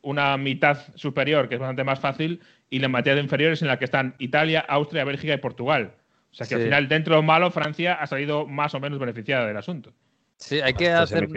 una 0.00 0.36
mitad 0.36 0.78
superior 0.94 1.48
que 1.48 1.56
es 1.56 1.60
bastante 1.60 1.84
más 1.84 2.00
fácil 2.00 2.40
y 2.70 2.78
la 2.78 2.88
mitad 2.88 3.16
inferiores 3.16 3.60
en 3.62 3.68
la 3.68 3.78
que 3.78 3.84
están 3.84 4.14
Italia, 4.18 4.60
Austria, 4.60 5.04
Bélgica 5.04 5.34
y 5.34 5.38
Portugal. 5.38 5.92
O 6.32 6.34
sea 6.34 6.46
que 6.46 6.54
al 6.54 6.62
final, 6.62 6.88
dentro 6.88 7.14
de 7.14 7.20
lo 7.20 7.22
malo, 7.22 7.50
Francia 7.50 7.94
ha 7.94 8.06
salido 8.06 8.46
más 8.46 8.74
o 8.74 8.80
menos 8.80 8.98
beneficiada 8.98 9.46
del 9.46 9.56
asunto. 9.56 9.92
Sí, 10.38 10.60
hay 10.60 10.72
que 10.72 10.90
hacer. 10.90 11.28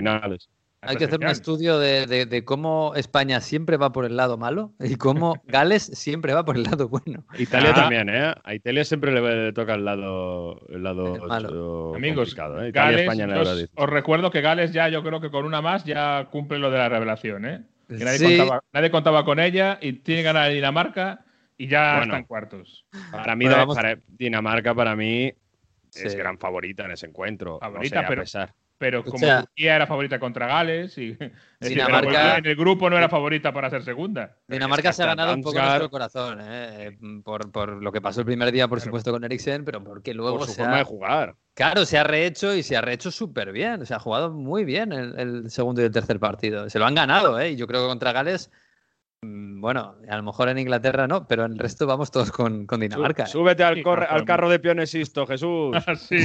Hay 0.87 0.97
que 0.97 1.05
hacer 1.05 1.19
un 1.19 1.27
estudio 1.27 1.79
de, 1.79 2.43
cómo 2.45 2.93
España 2.95 3.41
siempre 3.41 3.77
va 3.77 3.91
por 3.91 4.05
el 4.05 4.15
lado 4.15 4.37
malo 4.37 4.71
y 4.79 4.95
cómo 4.95 5.41
Gales 5.47 5.83
siempre 5.83 6.33
va 6.33 6.45
por 6.45 6.57
el 6.57 6.63
lado 6.63 6.87
bueno. 6.87 7.25
Italia 7.37 7.71
ah. 7.71 7.75
también, 7.75 8.09
¿eh? 8.09 8.33
A 8.43 8.53
Italia 8.53 8.85
siempre 8.85 9.11
le, 9.11 9.51
toca 9.53 9.75
el 9.75 9.85
lado, 9.85 10.61
el 10.69 10.83
lado 10.83 11.95
Amigos, 11.95 12.35
¿eh? 12.37 12.71
Gales, 12.71 13.69
os, 13.75 13.89
recuerdo 13.89 14.31
que 14.31 14.41
Gales 14.41 14.71
ya, 14.71 14.89
yo 14.89 15.03
creo 15.03 15.19
que 15.19 15.31
con 15.31 15.45
una 15.45 15.61
más 15.61 15.83
ya 15.85 16.27
cumple 16.31 16.59
lo 16.59 16.69
de 16.69 16.77
la 16.77 16.89
revelación, 16.89 17.45
¿eh? 17.45 17.63
nadie, 17.89 18.91
contaba, 18.91 19.25
con 19.25 19.39
ella 19.39 19.77
y 19.81 19.93
tiene 19.93 20.21
que 20.21 20.25
ganar 20.25 20.51
Dinamarca 20.51 21.24
y 21.57 21.67
ya 21.67 22.01
están 22.01 22.23
cuartos. 22.23 22.85
Para 23.11 23.35
mí, 23.35 23.45
Dinamarca 24.07 24.73
para 24.73 24.95
mí 24.95 25.33
es 25.93 26.15
gran 26.15 26.37
favorita 26.37 26.85
en 26.85 26.91
ese 26.91 27.07
encuentro. 27.07 27.59
Favorita, 27.59 28.05
pero, 28.07 28.23
pero 28.77 29.03
como 29.05 29.25
Turquía 29.25 29.77
era 29.77 29.87
favorita 29.87 30.19
contra 30.19 30.47
Gales 30.47 30.97
y 30.97 31.17
Dinamarca, 31.61 32.37
en 32.37 32.45
el 32.45 32.55
grupo 32.55 32.89
no 32.89 32.97
era 32.97 33.07
favorita 33.07 33.53
para 33.53 33.69
ser 33.69 33.83
segunda. 33.83 34.35
Dinamarca 34.47 34.91
se 34.91 35.03
ha 35.03 35.07
ganado 35.07 35.33
un 35.33 35.41
poco 35.41 35.59
nuestro 35.59 35.89
corazón, 35.89 36.39
¿eh? 36.41 36.97
por, 37.23 37.51
por, 37.51 37.81
lo 37.81 37.91
que 37.91 38.01
pasó 38.01 38.19
el 38.19 38.25
primer 38.25 38.51
día, 38.51 38.67
por 38.67 38.81
supuesto, 38.81 39.11
con 39.11 39.23
Eriksen, 39.23 39.63
pero 39.63 39.83
porque 39.83 40.13
luego 40.13 40.39
por 40.39 40.47
su 40.47 40.53
se 40.53 40.61
forma 40.61 40.75
ha, 40.75 40.79
de 40.79 40.83
jugar. 40.83 41.35
Claro, 41.53 41.85
se 41.85 41.97
ha 41.97 42.03
rehecho 42.03 42.53
y 42.53 42.63
se 42.63 42.75
ha 42.75 42.81
rehecho 42.81 43.11
súper 43.11 43.53
bien. 43.53 43.85
Se 43.85 43.93
ha 43.93 43.99
jugado 43.99 44.31
muy 44.31 44.65
bien 44.65 44.91
el, 44.91 45.17
el, 45.17 45.49
segundo 45.49 45.81
y 45.81 45.85
el 45.85 45.91
tercer 45.91 46.19
partido. 46.19 46.69
Se 46.69 46.79
lo 46.79 46.85
han 46.85 46.95
ganado, 46.95 47.39
¿eh? 47.39 47.51
Y 47.51 47.55
yo 47.55 47.67
creo 47.67 47.83
que 47.83 47.87
contra 47.87 48.11
Gales 48.11 48.51
bueno, 49.21 49.95
a 50.07 50.17
lo 50.17 50.23
mejor 50.23 50.49
en 50.49 50.59
Inglaterra 50.59 51.07
no, 51.07 51.27
pero 51.27 51.45
en 51.45 51.53
el 51.53 51.57
resto 51.57 51.87
vamos 51.87 52.11
todos 52.11 52.31
con, 52.31 52.67
Dinamarca. 52.67 53.23
¿eh? 53.23 53.27
Súbete 53.27 53.63
al, 53.63 53.81
al 54.07 54.25
carro 54.25 54.49
de 54.49 54.59
Pionesisto, 54.59 55.25
Jesús. 55.25 55.75
sí, 55.97 56.17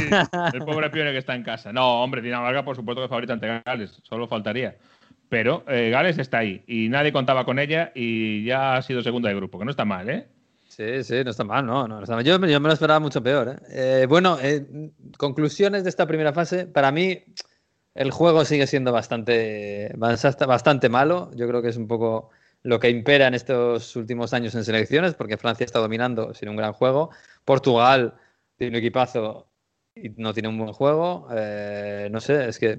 el 0.53 0.65
pobre 0.65 0.91
Pione 0.91 1.13
que 1.13 1.19
está 1.19 1.35
en 1.35 1.43
casa. 1.43 1.73
No, 1.73 2.03
hombre, 2.03 2.21
Dinamarca 2.21 2.65
por 2.65 2.77
supuesto 2.77 3.03
que 3.03 3.09
favorita 3.09 3.33
ante 3.33 3.63
Gales, 3.65 4.01
solo 4.03 4.29
faltaría. 4.29 4.77
Pero 5.29 5.65
eh, 5.69 5.91
Gales 5.91 6.19
está 6.19 6.39
ahí 6.39 6.63
y 6.67 6.89
nadie 6.89 7.13
contaba 7.13 7.45
con 7.45 7.59
ella 7.59 7.93
y 7.95 8.45
ya 8.45 8.77
ha 8.77 8.83
sido 8.83 9.01
segunda 9.01 9.29
de 9.29 9.37
grupo, 9.37 9.59
que 9.59 9.65
no 9.65 9.71
está 9.71 9.85
mal, 9.85 10.11
¿eh? 10.11 10.27
Sí, 10.69 11.03
sí, 11.05 11.25
no 11.25 11.31
está 11.31 11.45
mal, 11.45 11.65
no, 11.65 11.89
no 11.89 12.03
está 12.03 12.15
mal. 12.15 12.25
Yo, 12.25 12.39
me 12.39 12.49
lo 12.49 12.73
esperaba 12.73 13.01
mucho 13.01 13.23
peor. 13.23 13.49
¿eh? 13.49 14.03
eh 14.03 14.07
bueno, 14.09 14.39
conclusiones 15.19 15.85
de 15.85 15.91
esta 15.91 16.07
primera 16.07 16.33
fase. 16.33 16.67
Para 16.67 16.93
mí, 16.93 17.25
el 17.95 18.11
juego 18.11 18.45
sigue 18.45 18.67
siendo 18.67 18.93
bastante, 18.93 19.93
bastante 19.97 20.89
malo. 20.89 21.31
Yo 21.35 21.49
creo 21.49 21.61
que 21.61 21.69
es 21.69 21.77
un 21.77 21.89
poco 21.89 22.31
lo 22.62 22.79
que 22.79 22.90
impera 22.90 23.26
en 23.26 23.35
estos 23.35 23.97
últimos 23.97 24.35
años 24.35 24.55
en 24.55 24.64
selecciones, 24.64 25.14
porque 25.14 25.37
Francia 25.37 25.64
está 25.64 25.79
dominando 25.79 26.35
sin 26.35 26.49
un 26.49 26.57
gran 26.57 26.73
juego. 26.73 27.11
Portugal 27.45 28.14
tiene 28.57 28.76
un 28.76 28.79
equipazo 28.79 29.47
y 29.95 30.11
no 30.11 30.35
tiene 30.35 30.49
un 30.49 30.59
buen 30.59 30.73
juego. 30.73 31.29
Eh, 31.35 32.09
no 32.11 32.21
sé, 32.21 32.49
es 32.49 32.59
que 32.59 32.79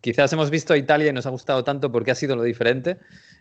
quizás 0.00 0.32
hemos 0.32 0.50
visto 0.50 0.74
a 0.74 0.76
Italia 0.76 1.08
y 1.08 1.12
nos 1.12 1.26
ha 1.26 1.30
gustado 1.30 1.64
tanto 1.64 1.90
porque 1.90 2.10
ha 2.10 2.14
sido 2.14 2.36
lo 2.36 2.42
diferente 2.42 2.98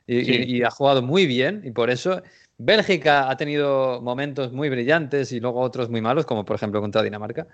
y, 0.07 0.63
ha 0.63 0.71
jugado 0.71 1.01
muy 1.01 1.25
bien 1.25 1.61
y 1.63 1.71
por 1.71 1.89
eso 1.89 2.21
Bélgica 2.57 3.29
ha 3.29 3.37
tenido 3.37 3.99
momentos 4.01 4.51
muy 4.51 4.69
brillantes 4.69 5.31
y 5.31 5.39
luego 5.39 5.59
otros 5.59 5.89
muy 5.89 6.01
malos, 6.01 6.25
como 6.25 6.45
por 6.45 6.55
ejemplo 6.55 6.81
contra 6.81 7.01
Dinamarca. 7.01 7.47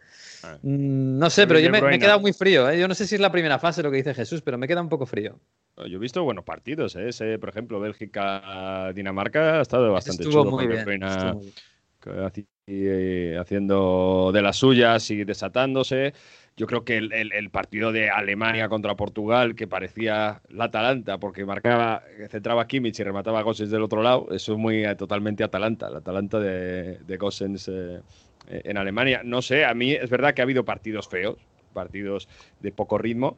Ah. 0.44 0.58
Mm, 0.62 1.18
no 1.18 1.29
sé, 1.29 1.48
pero 1.48 1.60
yo 1.60 1.72
me, 1.72 1.79
he 1.79 2.00
quedado 2.00 2.20
muy 2.20 2.34
frío. 2.34 2.70
¿eh? 2.70 2.79
Yo 2.79 2.88
no 2.88 2.96
sé 2.96 3.07
si 3.07 3.16
es 3.16 3.22
la 3.22 3.31
primera 3.31 3.59
fase 3.59 3.81
lo 3.81 3.92
que 3.92 3.98
dice 3.98 4.14
Jesús, 4.14 4.42
pero 4.42 4.57
me 4.57 4.68
queda 4.68 4.81
un 4.81 4.90
poco 4.90 5.05
frío. 5.05 5.40
Yo 5.77 5.96
he 5.96 6.00
visto 6.00 6.24
buenos 6.24 6.44
partidos, 6.44 6.98
¿eh? 6.98 7.09
Ese, 7.09 7.40
por 7.40 7.50
ejemplo, 7.50 7.79
Bélgica-Dinamarca 7.79 9.59
ha 9.59 9.62
estado 9.62 9.92
bastante 9.94 10.25
chulo. 10.25 10.46
Muy 10.46 10.68
bien, 10.68 10.83
eh, 12.68 13.38
haciendo 13.40 14.31
de 14.33 14.42
las 14.42 14.57
suyas 14.57 15.09
y 15.09 15.24
desatándose. 15.24 16.14
Yo 16.59 16.67
creo 16.67 16.83
que 16.83 16.98
el, 16.98 17.50
partido 17.51 17.93
de 17.93 18.09
Alemania 18.09 18.67
contra 18.67 18.93
Portugal, 18.93 19.55
que 19.55 19.65
parecía 19.65 20.41
la 20.50 20.65
Atalanta, 20.65 21.17
porque 21.17 21.45
marcaba, 21.45 22.03
centraba 22.29 22.67
Kimmich 22.67 23.00
y 23.00 23.03
remataba 23.03 23.39
a 23.39 23.53
del 23.53 23.81
otro 23.81 24.03
lado, 24.03 24.27
eso 24.31 24.51
es 24.51 24.59
muy 24.59 24.83
eh, 24.83 24.93
totalmente 24.95 25.41
Atalanta, 25.45 25.89
la 25.89 26.00
Atalanta 26.00 26.37
de, 26.37 26.98
de 26.98 27.15
Gossens 27.17 27.69
eh, 27.69 28.01
en 28.50 28.75
Alemania. 28.75 29.22
No 29.24 29.41
sé, 29.41 29.63
a 29.63 29.74
mí 29.74 29.93
es 29.93 30.09
verdad 30.09 30.33
que 30.33 30.41
ha 30.41 30.43
habido 30.43 30.65
partidos 30.65 31.07
feos, 31.07 31.37
partidos 31.72 32.27
de 32.59 32.74
poco 32.74 32.98
ritmo, 32.98 33.37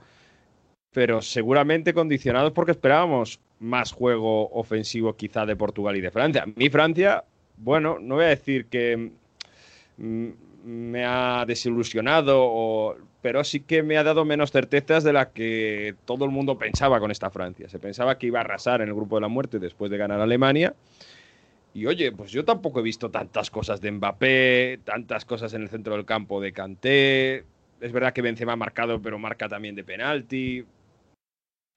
pero 0.92 1.22
seguramente 1.22 1.94
condicionados 1.94 2.54
porque 2.54 2.72
esperábamos 2.72 3.40
más 3.60 3.92
juego 3.92 4.50
ofensivo 4.50 5.16
quizá 5.16 5.46
de 5.46 5.56
Portugal 5.56 5.96
y 5.96 6.02
de 6.02 6.10
Francia. 6.10 6.46
Mi 6.56 6.72
Francia, 6.72 7.24
bueno, 7.58 8.00
no 8.02 8.16
voy 8.16 8.26
a 8.26 8.30
decir 8.30 8.66
que 8.66 9.12
mm, 9.98 10.30
me 10.64 11.06
ha 11.06 11.46
desilusionado, 11.46 12.98
pero 13.22 13.44
sí 13.44 13.60
que 13.62 13.84
me 13.84 13.98
ha 13.98 14.04
dado 14.04 14.26
menos 14.26 14.52
certezas 14.52 15.04
de 15.04 15.14
las 15.14 15.28
que 15.28 15.96
todo 16.06 16.26
el 16.26 16.32
mundo 16.32 16.58
pensaba 16.58 17.00
con 17.00 17.12
esta 17.12 17.30
Francia. 17.30 17.70
Se 17.70 17.80
pensaba 17.80 18.18
que 18.18 18.28
iba 18.28 18.40
a 18.40 18.44
arrasar 18.44 18.82
en 18.82 18.90
el 18.90 18.96
grupo 18.96 19.16
de 19.16 19.22
la 19.22 19.28
muerte 19.28 19.60
después 19.60 19.92
de 19.92 19.98
ganar 19.98 20.20
Alemania. 20.20 20.74
Y 21.74 21.86
oye, 21.86 22.12
pues 22.12 22.32
yo 22.32 22.44
tampoco 22.44 22.80
he 22.80 22.84
visto 22.84 23.12
tantas 23.12 23.50
cosas 23.50 23.80
de 23.80 23.92
Mbappé, 23.92 24.80
tantas 24.84 25.24
cosas 25.26 25.54
en 25.54 25.62
el 25.62 25.70
centro 25.70 25.96
del 25.96 26.06
campo 26.06 26.42
de 26.42 26.52
Kanté. 26.52 27.46
Es 27.80 27.92
verdad 27.92 28.14
que 28.14 28.22
Benzema 28.22 28.54
ha 28.54 28.58
marcado, 28.58 29.02
pero 29.02 29.18
marca 29.20 29.48
también 29.48 29.76
de 29.76 29.84
penalti 29.84 30.66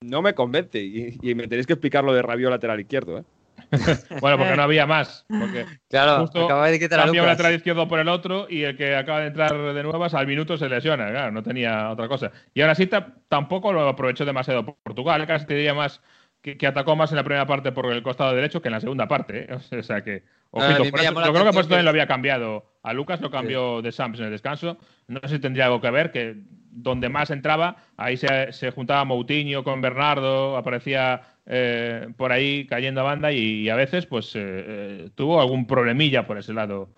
no 0.04 0.22
me 0.22 0.34
convence 0.34 0.82
y, 0.82 1.34
me 1.34 1.48
tenéis 1.48 1.66
que 1.66 1.72
explicar 1.72 2.04
lo 2.04 2.12
de 2.12 2.22
Rabiot 2.22 2.50
lateral 2.50 2.80
izquierdo, 2.80 3.18
¿eh? 3.18 3.24
bueno, 4.20 4.38
porque 4.38 4.56
no 4.56 4.62
había 4.62 4.86
más. 4.86 5.24
Porque 5.28 5.66
claro, 5.88 6.22
justo 6.22 6.44
acaba 6.44 6.68
de 6.68 6.78
quitar 6.78 7.08
un 7.08 7.16
lateral 7.16 7.54
izquierdo 7.54 7.88
por 7.88 7.98
el 7.98 8.08
otro 8.08 8.46
y 8.48 8.62
el 8.62 8.76
que 8.76 8.96
acaba 8.96 9.20
de 9.20 9.28
entrar 9.28 9.52
de 9.52 9.82
nuevas 9.82 10.14
al 10.14 10.26
minuto 10.26 10.56
se 10.56 10.68
lesiona. 10.68 11.10
Claro, 11.10 11.32
no 11.32 11.42
tenía 11.42 11.90
otra 11.90 12.08
cosa. 12.08 12.30
Y 12.52 12.60
ahora 12.60 12.74
sí 12.74 12.88
tampoco 13.28 13.72
lo 13.72 13.88
aprovechó 13.88 14.24
demasiado 14.24 14.64
Portugal. 14.82 15.26
Casi 15.26 15.46
te 15.46 15.54
diría 15.54 15.74
más 15.74 16.00
que, 16.42 16.66
atacó 16.66 16.94
más 16.94 17.10
en 17.10 17.16
la 17.16 17.24
primera 17.24 17.46
parte 17.46 17.72
por 17.72 17.90
el 17.90 18.02
costado 18.02 18.34
derecho 18.34 18.60
que 18.60 18.68
en 18.68 18.72
la 18.72 18.80
segunda 18.80 19.08
parte. 19.08 19.52
¿eh? 19.52 19.58
O 19.78 19.82
sea 19.82 20.02
que. 20.02 20.22
Ojito, 20.50 20.84
yo 20.84 20.92
creo 20.92 21.14
que 21.14 21.34
por 21.34 21.60
eso 21.60 21.68
también 21.68 21.84
lo 21.84 21.90
había 21.90 22.06
cambiado. 22.06 22.73
A 22.84 22.92
Lucas 22.92 23.20
lo 23.22 23.30
cambió 23.30 23.80
de 23.80 23.90
Sams 23.92 24.18
en 24.18 24.26
el 24.26 24.30
descanso. 24.30 24.76
No 25.08 25.18
sé 25.20 25.28
si 25.36 25.38
tendría 25.38 25.64
algo 25.64 25.80
que 25.80 25.90
ver, 25.90 26.12
que 26.12 26.36
donde 26.70 27.08
más 27.08 27.30
entraba, 27.30 27.76
ahí 27.96 28.18
se, 28.18 28.70
juntaba 28.72 29.06
Moutinho 29.06 29.64
con 29.64 29.80
Bernardo, 29.80 30.54
aparecía 30.58 31.22
eh, 31.46 32.08
por 32.18 32.30
ahí 32.30 32.66
cayendo 32.66 33.00
a 33.00 33.04
banda 33.04 33.32
y, 33.32 33.70
a 33.70 33.74
veces 33.74 34.04
pues 34.04 34.36
eh, 34.36 34.40
eh, 34.44 35.10
tuvo 35.14 35.40
algún 35.40 35.66
problemilla 35.66 36.26
por 36.26 36.36
ese 36.36 36.52
lado 36.52 36.90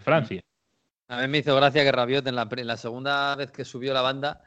Francia. 0.00 0.40
A 1.06 1.22
mí 1.22 1.28
me 1.28 1.38
hizo 1.38 1.54
gracia 1.54 1.84
que 1.84 1.92
Rabiot 1.92 2.26
en 2.26 2.34
la, 2.34 2.48
en 2.50 2.66
la 2.66 2.76
segunda 2.76 3.36
vez 3.36 3.52
que 3.52 3.64
subió 3.64 3.94
la 3.94 4.02
banda 4.02 4.42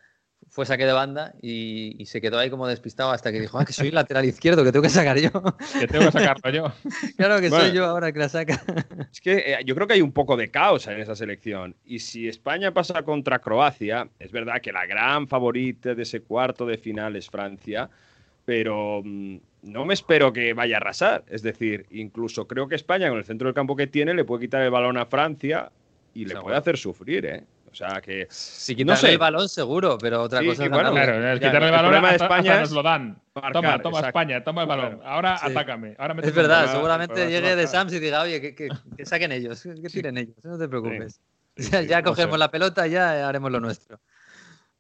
fue 0.51 0.65
saque 0.65 0.85
de 0.85 0.91
banda 0.91 1.33
y, 1.41 2.05
se 2.05 2.19
quedó 2.19 2.37
ahí 2.37 2.49
como 2.49 2.67
despistado 2.67 3.11
hasta 3.11 3.31
que 3.31 3.39
dijo, 3.39 3.57
ah, 3.57 3.63
que 3.63 3.71
soy 3.71 3.89
lateral 3.89 4.25
izquierdo, 4.25 4.65
que 4.65 4.73
tengo 4.73 4.83
que 4.83 4.89
sacar 4.89 5.17
yo. 5.17 5.31
Que 5.79 5.87
tengo 5.87 6.05
que 6.05 6.11
sacarlo 6.11 6.51
yo. 6.51 6.73
claro 7.17 7.39
que 7.39 7.49
soy 7.49 7.71
yo 7.71 7.85
ahora 7.85 8.11
que 8.11 8.19
la 8.19 8.27
saca. 8.27 8.61
es 9.09 9.21
que 9.21 9.37
eh, 9.37 9.57
yo 9.65 9.73
creo 9.75 9.87
que 9.87 9.93
hay 9.93 10.01
un 10.01 10.11
poco 10.11 10.35
de 10.35 10.51
caos 10.51 10.87
en 10.87 10.99
esa 10.99 11.15
selección. 11.15 11.73
Y 11.85 11.99
si 11.99 12.27
España 12.27 12.73
pasa 12.73 13.01
contra 13.03 13.39
Croacia, 13.39 14.09
es 14.19 14.33
verdad 14.33 14.59
que 14.61 14.73
la 14.73 14.85
gran 14.85 15.29
favorita 15.29 15.95
de 15.95 16.03
ese 16.03 16.19
cuarto 16.19 16.65
de 16.65 16.77
final 16.77 17.15
es 17.15 17.29
Francia, 17.29 17.89
pero 18.43 19.01
mm, 19.05 19.37
no 19.63 19.85
me 19.85 19.93
espero 19.93 20.33
que 20.33 20.53
vaya 20.53 20.75
a 20.75 20.79
arrasar. 20.81 21.23
Es 21.29 21.43
decir, 21.43 21.85
incluso 21.91 22.45
creo 22.45 22.67
que 22.67 22.75
España, 22.75 23.07
con 23.07 23.19
el 23.19 23.23
centro 23.23 23.47
del 23.47 23.55
campo 23.55 23.77
que 23.77 23.87
tiene, 23.87 24.13
le 24.13 24.25
puede 24.25 24.41
quitar 24.41 24.61
el 24.61 24.69
balón 24.69 24.97
a 24.97 25.05
Francia 25.05 25.71
y 26.13 26.25
le 26.25 26.35
puede 26.35 26.57
hacer 26.57 26.77
sufrir, 26.77 27.25
¿eh? 27.25 27.43
O 27.71 27.75
sea 27.75 28.01
que. 28.01 28.27
Si 28.29 28.75
quitarle 28.75 28.93
no 28.93 28.97
sé. 28.97 29.11
el 29.13 29.17
balón, 29.17 29.47
seguro, 29.47 29.97
pero 29.97 30.23
otra 30.23 30.43
cosa 30.43 30.65
es. 30.65 30.69
Bueno, 30.69 30.91
claro, 30.91 31.33
quitarle 31.35 31.67
el 31.67 31.71
balón 31.71 32.03
de 32.03 32.15
España 32.15 32.59
nos 32.59 32.71
lo 32.71 32.83
dan. 32.83 33.21
toma, 33.53 33.81
toma 33.81 33.99
España, 34.01 34.43
toma 34.43 34.63
el 34.63 34.67
balón. 34.67 35.01
Ahora 35.05 35.37
atácame. 35.41 35.95
Ahora 35.97 36.15
es 36.21 36.35
verdad, 36.35 36.71
seguramente 36.71 37.29
llegue 37.29 37.55
de 37.55 37.67
Sams 37.67 37.93
y 37.93 37.99
diga, 37.99 38.21
oye, 38.21 38.41
que, 38.41 38.55
que, 38.55 39.05
saquen 39.05 39.31
ellos, 39.31 39.61
que 39.63 39.89
tiren 39.89 40.17
ellos, 40.17 40.35
no 40.43 40.57
te 40.57 40.67
preocupes. 40.67 41.21
ya, 41.55 41.81
ya 41.81 42.03
cogemos 42.03 42.37
la 42.37 42.51
pelota, 42.51 42.87
ya 42.87 43.27
haremos 43.27 43.51
lo 43.51 43.59
nuestro. 43.59 43.99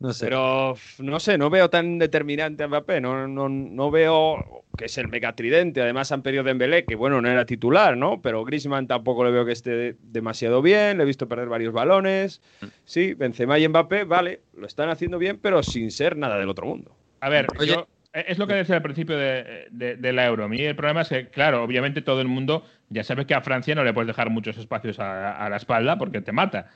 No 0.01 0.13
sé. 0.13 0.25
Pero 0.25 0.75
no 0.97 1.19
sé, 1.19 1.37
no 1.37 1.51
veo 1.51 1.69
tan 1.69 1.99
determinante 1.99 2.63
a 2.63 2.67
Mbappé. 2.67 2.99
No, 2.99 3.27
no, 3.27 3.47
no 3.47 3.91
veo 3.91 4.65
que 4.75 4.85
es 4.85 4.97
el 4.97 5.07
megatridente. 5.07 5.79
Además, 5.79 6.11
han 6.11 6.23
pedido 6.23 6.43
Dembélé, 6.43 6.85
que 6.85 6.95
bueno, 6.95 7.21
no 7.21 7.29
era 7.29 7.45
titular, 7.45 7.95
¿no? 7.95 8.19
Pero 8.19 8.43
Griezmann 8.43 8.87
tampoco 8.87 9.23
le 9.23 9.29
veo 9.29 9.45
que 9.45 9.51
esté 9.51 9.95
demasiado 10.01 10.63
bien. 10.63 10.97
Le 10.97 11.03
he 11.03 11.05
visto 11.05 11.27
perder 11.27 11.49
varios 11.49 11.71
balones. 11.71 12.41
Mm. 12.61 12.65
Sí, 12.83 13.13
Benzema 13.13 13.59
y 13.59 13.67
Mbappé, 13.67 14.05
vale, 14.05 14.41
lo 14.55 14.65
están 14.65 14.89
haciendo 14.89 15.19
bien, 15.19 15.37
pero 15.39 15.61
sin 15.61 15.91
ser 15.91 16.17
nada 16.17 16.39
del 16.39 16.49
otro 16.49 16.65
mundo. 16.65 16.95
A 17.19 17.29
ver, 17.29 17.45
yo, 17.67 17.87
es 18.11 18.39
lo 18.39 18.47
que 18.47 18.55
decía 18.55 18.77
al 18.77 18.81
principio 18.81 19.15
de, 19.15 19.67
de, 19.69 19.97
de, 19.97 20.13
la 20.13 20.25
Euro. 20.25 20.45
A 20.45 20.47
mí 20.47 20.59
el 20.59 20.75
problema 20.75 21.01
es 21.01 21.09
que, 21.09 21.27
claro, 21.27 21.63
obviamente 21.63 22.01
todo 22.01 22.21
el 22.21 22.27
mundo 22.27 22.65
ya 22.89 23.03
sabe 23.03 23.27
que 23.27 23.35
a 23.35 23.41
Francia 23.41 23.75
no 23.75 23.83
le 23.83 23.93
puedes 23.93 24.07
dejar 24.07 24.31
muchos 24.31 24.57
espacios 24.57 24.99
a, 24.99 25.37
a 25.37 25.47
la 25.47 25.57
espalda 25.57 25.99
porque 25.99 26.21
te 26.21 26.31
mata. 26.31 26.71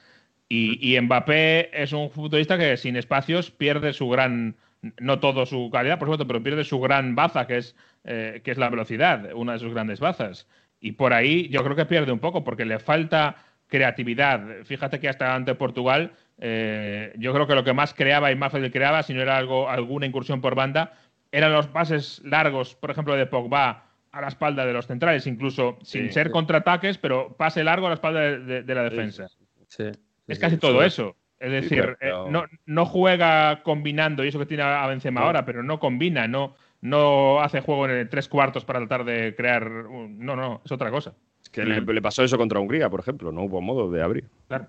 Y, 0.48 0.96
y, 0.96 1.00
Mbappé 1.02 1.72
es 1.82 1.92
un 1.92 2.10
futbolista 2.12 2.58
que 2.58 2.78
sin 2.78 2.96
espacios 2.96 3.50
pierde 3.50 3.94
su 3.94 4.08
gran, 4.10 4.56
no 5.00 5.20
todo 5.20 5.46
su 5.46 5.70
calidad, 5.72 5.98
por 5.98 6.08
supuesto, 6.08 6.28
pero 6.28 6.44
pierde 6.44 6.64
su 6.64 6.80
gran 6.80 7.16
baza, 7.16 7.48
que 7.48 7.58
es, 7.58 7.76
eh, 8.04 8.42
que 8.44 8.52
es 8.52 8.58
la 8.58 8.70
velocidad, 8.70 9.34
una 9.34 9.54
de 9.54 9.60
sus 9.60 9.74
grandes 9.74 10.00
bazas. 10.00 10.48
Y 10.80 10.92
por 10.92 11.14
ahí 11.14 11.50
yo 11.50 11.64
creo 11.64 11.76
que 11.76 11.86
pierde 11.86 12.12
un 12.12 12.20
poco 12.20 12.44
porque 12.44 12.66
le 12.66 12.78
falta 12.78 13.38
creatividad. 13.68 14.64
Fíjate 14.66 15.00
que 15.00 15.10
hasta 15.10 15.34
ante 15.34 15.56
Portugal, 15.56 16.12
eh, 16.40 17.12
yo 17.18 17.34
creo 17.34 17.48
que 17.48 17.56
lo 17.56 17.64
que 17.64 17.74
más 17.74 17.96
creaba 17.96 18.32
y 18.32 18.36
más 18.36 18.52
fácil 18.52 18.72
creaba, 18.72 19.02
si 19.02 19.14
no 19.16 19.22
era 19.24 19.38
algo, 19.38 19.68
alguna 19.68 20.06
incursión 20.06 20.42
por 20.42 20.54
banda, 20.54 20.94
eran 21.32 21.52
los 21.54 21.66
pases 21.68 22.22
largos, 22.24 22.76
por 22.76 22.92
ejemplo, 22.92 23.16
de 23.16 23.26
Pogba 23.26 23.86
a 24.12 24.22
la 24.22 24.28
espalda 24.28 24.64
de 24.66 24.74
los 24.74 24.86
centrales, 24.86 25.26
incluso 25.26 25.80
sin 25.82 26.08
Sí, 26.08 26.14
ser 26.14 26.28
sí. 26.28 26.32
contraataques, 26.34 27.00
pero 27.00 27.36
pase 27.36 27.64
largo 27.64 27.88
a 27.88 27.90
la 27.90 27.96
espalda 27.96 28.20
de, 28.22 28.40
de- 28.40 28.64
de 28.64 28.76
la 28.76 28.84
defensa. 28.84 29.28
Sí. 29.68 29.86
Es 30.28 30.40
casi 30.40 30.58
todo 30.58 30.84
eso. 30.84 31.16
Es 31.40 31.52
decir, 31.52 31.82
pero- 31.82 31.98
pero- 32.00 32.28
eh, 32.28 32.32
no, 32.32 32.46
no 32.66 32.86
juega 32.86 33.62
combinando, 33.64 34.24
y 34.24 34.30
eso 34.30 34.40
que 34.40 34.46
tiene 34.46 34.64
a 34.64 34.88
Benzema 34.88 35.22
ahora, 35.22 35.46
pero 35.46 35.62
no 35.64 35.80
combina, 35.80 36.28
no, 36.28 36.56
no 36.82 37.42
hace 37.42 37.62
juego 37.62 37.86
en 37.86 37.92
el 37.92 38.10
tres 38.10 38.28
cuartos 38.30 38.64
para 38.66 38.80
tratar 38.80 39.04
de 39.06 39.36
crear. 39.36 39.68
un- 39.68 40.18
No, 40.20 40.36
no, 40.36 40.62
es 40.64 40.72
otra 40.72 40.90
cosa. 40.92 41.14
Es 41.44 41.50
que 41.50 41.64
le, 41.66 41.82
le 41.82 42.02
pasó 42.02 42.24
eso 42.24 42.38
contra 42.38 42.60
Hungría, 42.60 42.90
por 42.90 43.02
ejemplo. 43.02 43.32
No 43.32 43.44
hubo 43.44 43.62
modo 43.62 43.92
de 43.92 44.02
abrir. 44.02 44.30
Claro. 44.48 44.68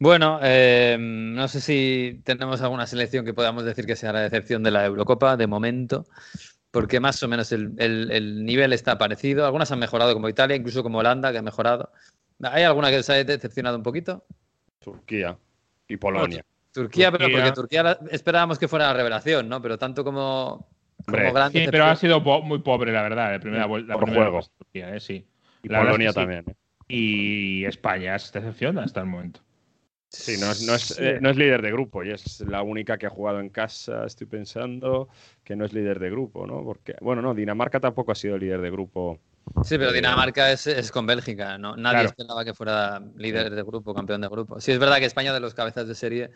Bueno, 0.00 0.40
eh, 0.42 0.96
no 1.00 1.46
sé 1.46 1.60
si 1.60 2.20
tenemos 2.24 2.60
alguna 2.60 2.86
selección 2.86 3.24
que 3.24 3.32
podamos 3.32 3.64
decir 3.64 3.86
que 3.86 3.94
sea 3.96 4.12
la 4.12 4.20
decepción 4.20 4.62
de 4.64 4.72
la 4.72 4.84
Eurocopa 4.84 5.36
de 5.36 5.46
momento, 5.46 6.06
porque 6.72 6.98
más 7.00 7.22
o 7.22 7.28
menos 7.28 7.52
el, 7.52 7.74
el- 7.78 8.10
el 8.10 8.44
nivel 8.44 8.72
está 8.72 8.98
parecido. 8.98 9.46
Algunas 9.46 9.70
han 9.70 9.78
mejorado 9.78 10.12
como 10.12 10.28
Italia, 10.28 10.56
incluso 10.56 10.82
como 10.82 10.98
Holanda, 10.98 11.30
que 11.32 11.38
ha 11.38 11.42
mejorado. 11.42 11.92
¿Hay 12.42 12.64
alguna 12.64 12.90
que 12.90 13.02
se 13.02 13.12
ha 13.12 13.24
decepcionado 13.24 13.76
un 13.76 13.82
poquito? 13.84 14.24
Turquía 14.80 15.36
y 15.88 15.96
Polonia. 15.96 16.44
Turquía, 16.72 17.10
pero 17.12 17.24
Turquía. 17.24 17.42
porque 17.44 17.54
Turquía 17.54 17.98
esperábamos 18.10 18.58
que 18.58 18.68
fuera 18.68 18.86
la 18.88 18.94
revelación, 18.94 19.48
¿no? 19.48 19.60
Pero 19.60 19.78
tanto 19.78 20.02
como, 20.04 20.66
Sí, 21.52 21.64
pero 21.70 21.84
ha 21.86 21.96
sido 21.96 22.22
po- 22.22 22.42
muy 22.42 22.58
pobre, 22.60 22.92
la 22.92 23.02
verdad, 23.02 23.32
la 23.32 23.40
primera 23.40 23.66
vuelta. 23.66 23.88
la 23.88 23.94
Por 23.94 24.04
primera 24.04 24.30
juego. 24.30 24.46
Turquía, 24.58 24.94
eh, 24.94 25.00
sí. 25.00 25.26
Y 25.62 25.68
La 25.68 25.78
es 25.80 25.84
Polonia 25.86 26.10
sí. 26.10 26.14
también. 26.14 26.44
¿eh? 26.48 26.54
Y 26.88 27.64
España 27.64 28.16
es 28.16 28.30
decepción 28.32 28.78
hasta 28.78 29.00
el 29.00 29.06
momento. 29.06 29.40
Sí, 30.08 30.36
no 30.40 30.50
es, 30.50 30.62
no, 30.66 30.74
es, 30.74 30.82
Sí. 30.82 31.02
eh, 31.04 31.18
no 31.20 31.30
es 31.30 31.36
líder 31.36 31.62
de 31.62 31.70
grupo 31.72 32.02
y 32.04 32.10
es 32.10 32.40
la 32.40 32.62
única 32.62 32.98
que 32.98 33.06
ha 33.06 33.10
jugado 33.10 33.40
en 33.40 33.48
casa, 33.48 34.04
estoy 34.06 34.26
pensando, 34.26 35.08
que 35.44 35.54
no 35.56 35.64
es 35.64 35.72
líder 35.72 35.98
de 36.00 36.10
grupo, 36.10 36.46
¿no? 36.46 36.62
Porque, 36.64 36.96
bueno, 37.00 37.22
no, 37.22 37.32
Dinamarca 37.34 37.78
tampoco 37.80 38.12
ha 38.12 38.16
sido 38.16 38.36
líder 38.36 38.60
de 38.60 38.70
grupo. 38.70 39.18
Sí, 39.64 39.76
pero 39.78 39.92
Dinamarca 39.92 40.50
es, 40.52 40.66
es 40.66 40.90
con 40.92 41.06
Bélgica, 41.06 41.58
¿no? 41.58 41.76
Nadie 41.76 41.94
Claro. 42.00 42.08
esperaba 42.10 42.44
que 42.44 42.54
fuera 42.54 43.02
líder 43.16 43.54
de 43.54 43.62
grupo, 43.62 43.94
campeón 43.94 44.20
de 44.20 44.28
grupo. 44.28 44.60
Sí, 44.60 44.72
es 44.72 44.78
verdad 44.78 44.98
que 44.98 45.06
España, 45.06 45.32
de 45.32 45.40
los 45.40 45.54
cabezas 45.54 45.86
de 45.88 45.94
serie, 45.94 46.30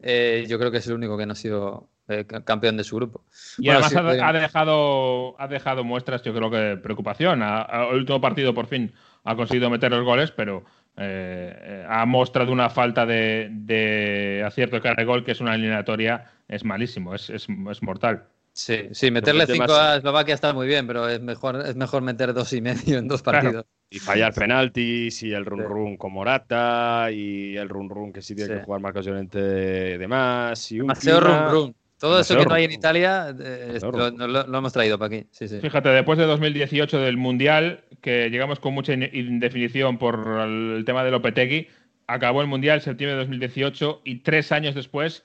eh, 0.00 0.44
yo 0.48 0.58
creo 0.58 0.70
que 0.70 0.78
es 0.78 0.86
el 0.86 0.94
único 0.94 1.16
que 1.18 1.26
no 1.26 1.32
ha 1.32 1.36
sido 1.36 1.88
eh, 2.08 2.24
ca- 2.26 2.44
campeón 2.44 2.76
de 2.76 2.84
su 2.84 2.96
grupo. 2.96 3.24
Y 3.58 3.66
Bueno, 3.66 3.80
además 3.84 3.92
sí, 4.14 4.20
ha, 4.22 4.32
dejado, 4.32 5.40
ha 5.40 5.48
dejado 5.48 5.84
muestras, 5.84 6.22
yo 6.22 6.32
creo 6.34 6.50
que 6.50 6.56
de 6.56 6.76
preocupación. 6.76 7.42
A- 7.42 7.62
a- 7.62 7.88
el 7.90 7.96
último 7.96 8.20
partido 8.20 8.54
por 8.54 8.66
fin 8.66 8.92
ha 9.24 9.36
conseguido 9.36 9.70
meter 9.70 9.90
los 9.90 10.04
goles, 10.04 10.30
pero 10.32 10.64
eh, 10.96 11.56
eh, 11.58 11.86
ha 11.88 12.04
mostrado 12.06 12.52
una 12.52 12.68
falta 12.70 13.06
de, 13.06 13.48
de 13.50 14.42
acierto 14.46 14.76
de 14.76 14.82
cara 14.82 14.96
de 14.98 15.04
gol 15.04 15.24
que 15.24 15.32
es 15.32 15.40
una 15.40 15.54
eliminatoria, 15.54 16.30
es 16.48 16.64
malísimo, 16.64 17.14
es, 17.14 17.30
es, 17.30 17.46
es 17.70 17.82
mortal. 17.82 18.24
Sí, 18.54 18.88
sí, 18.92 19.10
meterle 19.10 19.40
mete 19.44 19.54
5 19.54 19.66
más- 19.66 19.78
a 19.78 19.96
Eslovaquia 19.96 20.34
está 20.34 20.52
muy 20.52 20.66
bien, 20.66 20.86
pero 20.86 21.08
es 21.08 21.20
mejor, 21.20 21.62
es 21.66 21.74
mejor 21.74 22.02
meter 22.02 22.34
dos 22.34 22.52
y 22.52 22.60
medio 22.60 22.98
en 22.98 23.08
dos 23.08 23.22
Claro. 23.22 23.40
partidos. 23.40 23.66
Y 23.90 23.98
fallar 23.98 24.32
penaltis 24.34 25.22
y 25.22 25.32
el 25.32 25.44
run 25.44 25.60
Sí. 25.60 25.66
run 25.66 25.96
con 25.96 26.12
Morata 26.12 27.10
y 27.10 27.56
el 27.56 27.68
run 27.68 27.88
run 27.90 28.12
que 28.12 28.20
sí 28.22 28.34
tiene 28.34 28.52
Sí. 28.54 28.58
que 28.60 28.64
jugar 28.64 28.80
Marcos 28.80 29.04
Llorente 29.06 29.38
de 29.38 30.08
más. 30.08 30.70
Y 30.72 30.80
un 30.80 30.88
Demasiado 30.88 31.20
clima- 31.20 31.48
rum 31.50 31.52
rum. 31.66 31.72
Todo 31.98 32.18
eso 32.18 32.36
que 32.36 32.44
no 32.44 32.54
hay 32.54 32.64
en. 32.64 32.72
Italia 32.72 33.28
eh, 33.38 33.78
lo, 33.80 33.90
rum-rum. 33.92 34.18
lo- 34.18 34.46
lo 34.48 34.58
hemos 34.58 34.72
traído 34.72 34.98
para 34.98 35.14
aquí. 35.14 35.26
Sí, 35.30 35.46
sí. 35.46 35.60
Fíjate, 35.60 35.88
después 35.90 36.18
de 36.18 36.24
2018 36.26 36.98
del 36.98 37.16
Mundial, 37.16 37.84
que 38.00 38.28
llegamos 38.28 38.58
con 38.58 38.74
mucha 38.74 38.92
in- 38.92 39.08
indefinición 39.12 39.98
por 39.98 40.40
el 40.44 40.82
tema 40.84 41.04
de 41.04 41.12
Lopetegui, 41.12 41.68
acabó 42.08 42.40
el 42.42 42.48
Mundial 42.48 42.78
en 42.78 42.82
septiembre 42.82 43.12
de 43.12 43.18
2018 43.20 44.00
y 44.04 44.16
tres 44.16 44.50
años 44.50 44.74
después 44.74 45.24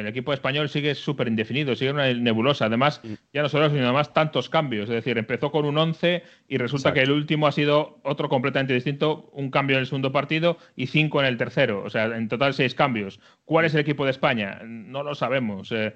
el 0.00 0.06
equipo 0.06 0.32
español 0.32 0.68
sigue 0.68 0.94
súper 0.94 1.28
indefinido, 1.28 1.74
sigue 1.76 1.90
una 1.92 2.12
nebulosa. 2.12 2.66
Además, 2.66 3.00
Mm. 3.04 3.12
ya 3.32 3.42
no 3.42 3.48
solo 3.48 3.68
sino 3.70 3.84
además 3.84 4.12
tantos 4.12 4.48
cambios. 4.48 4.88
Es 4.88 4.94
decir, 4.94 5.16
empezó 5.18 5.50
con 5.50 5.64
un 5.64 5.76
11 5.78 6.22
y 6.48 6.58
resulta 6.58 6.90
Exacto. 6.90 6.94
que 6.94 7.02
el 7.04 7.10
último 7.12 7.46
ha 7.46 7.52
sido 7.52 7.98
otro 8.02 8.28
completamente 8.28 8.74
distinto, 8.74 9.30
un 9.32 9.50
cambio 9.50 9.76
en 9.76 9.80
el 9.80 9.86
segundo 9.86 10.12
partido 10.12 10.58
y 10.76 10.86
cinco 10.88 11.20
en 11.20 11.26
el 11.26 11.36
tercero. 11.36 11.82
O 11.84 11.90
sea, 11.90 12.04
en 12.06 12.28
total 12.28 12.54
seis 12.54 12.74
cambios. 12.74 13.20
¿Cuál 13.44 13.64
es 13.66 13.74
el 13.74 13.80
equipo 13.80 14.04
de 14.04 14.10
España? 14.10 14.60
No 14.64 15.02
lo 15.02 15.14
sabemos. 15.14 15.70
Eh, 15.72 15.94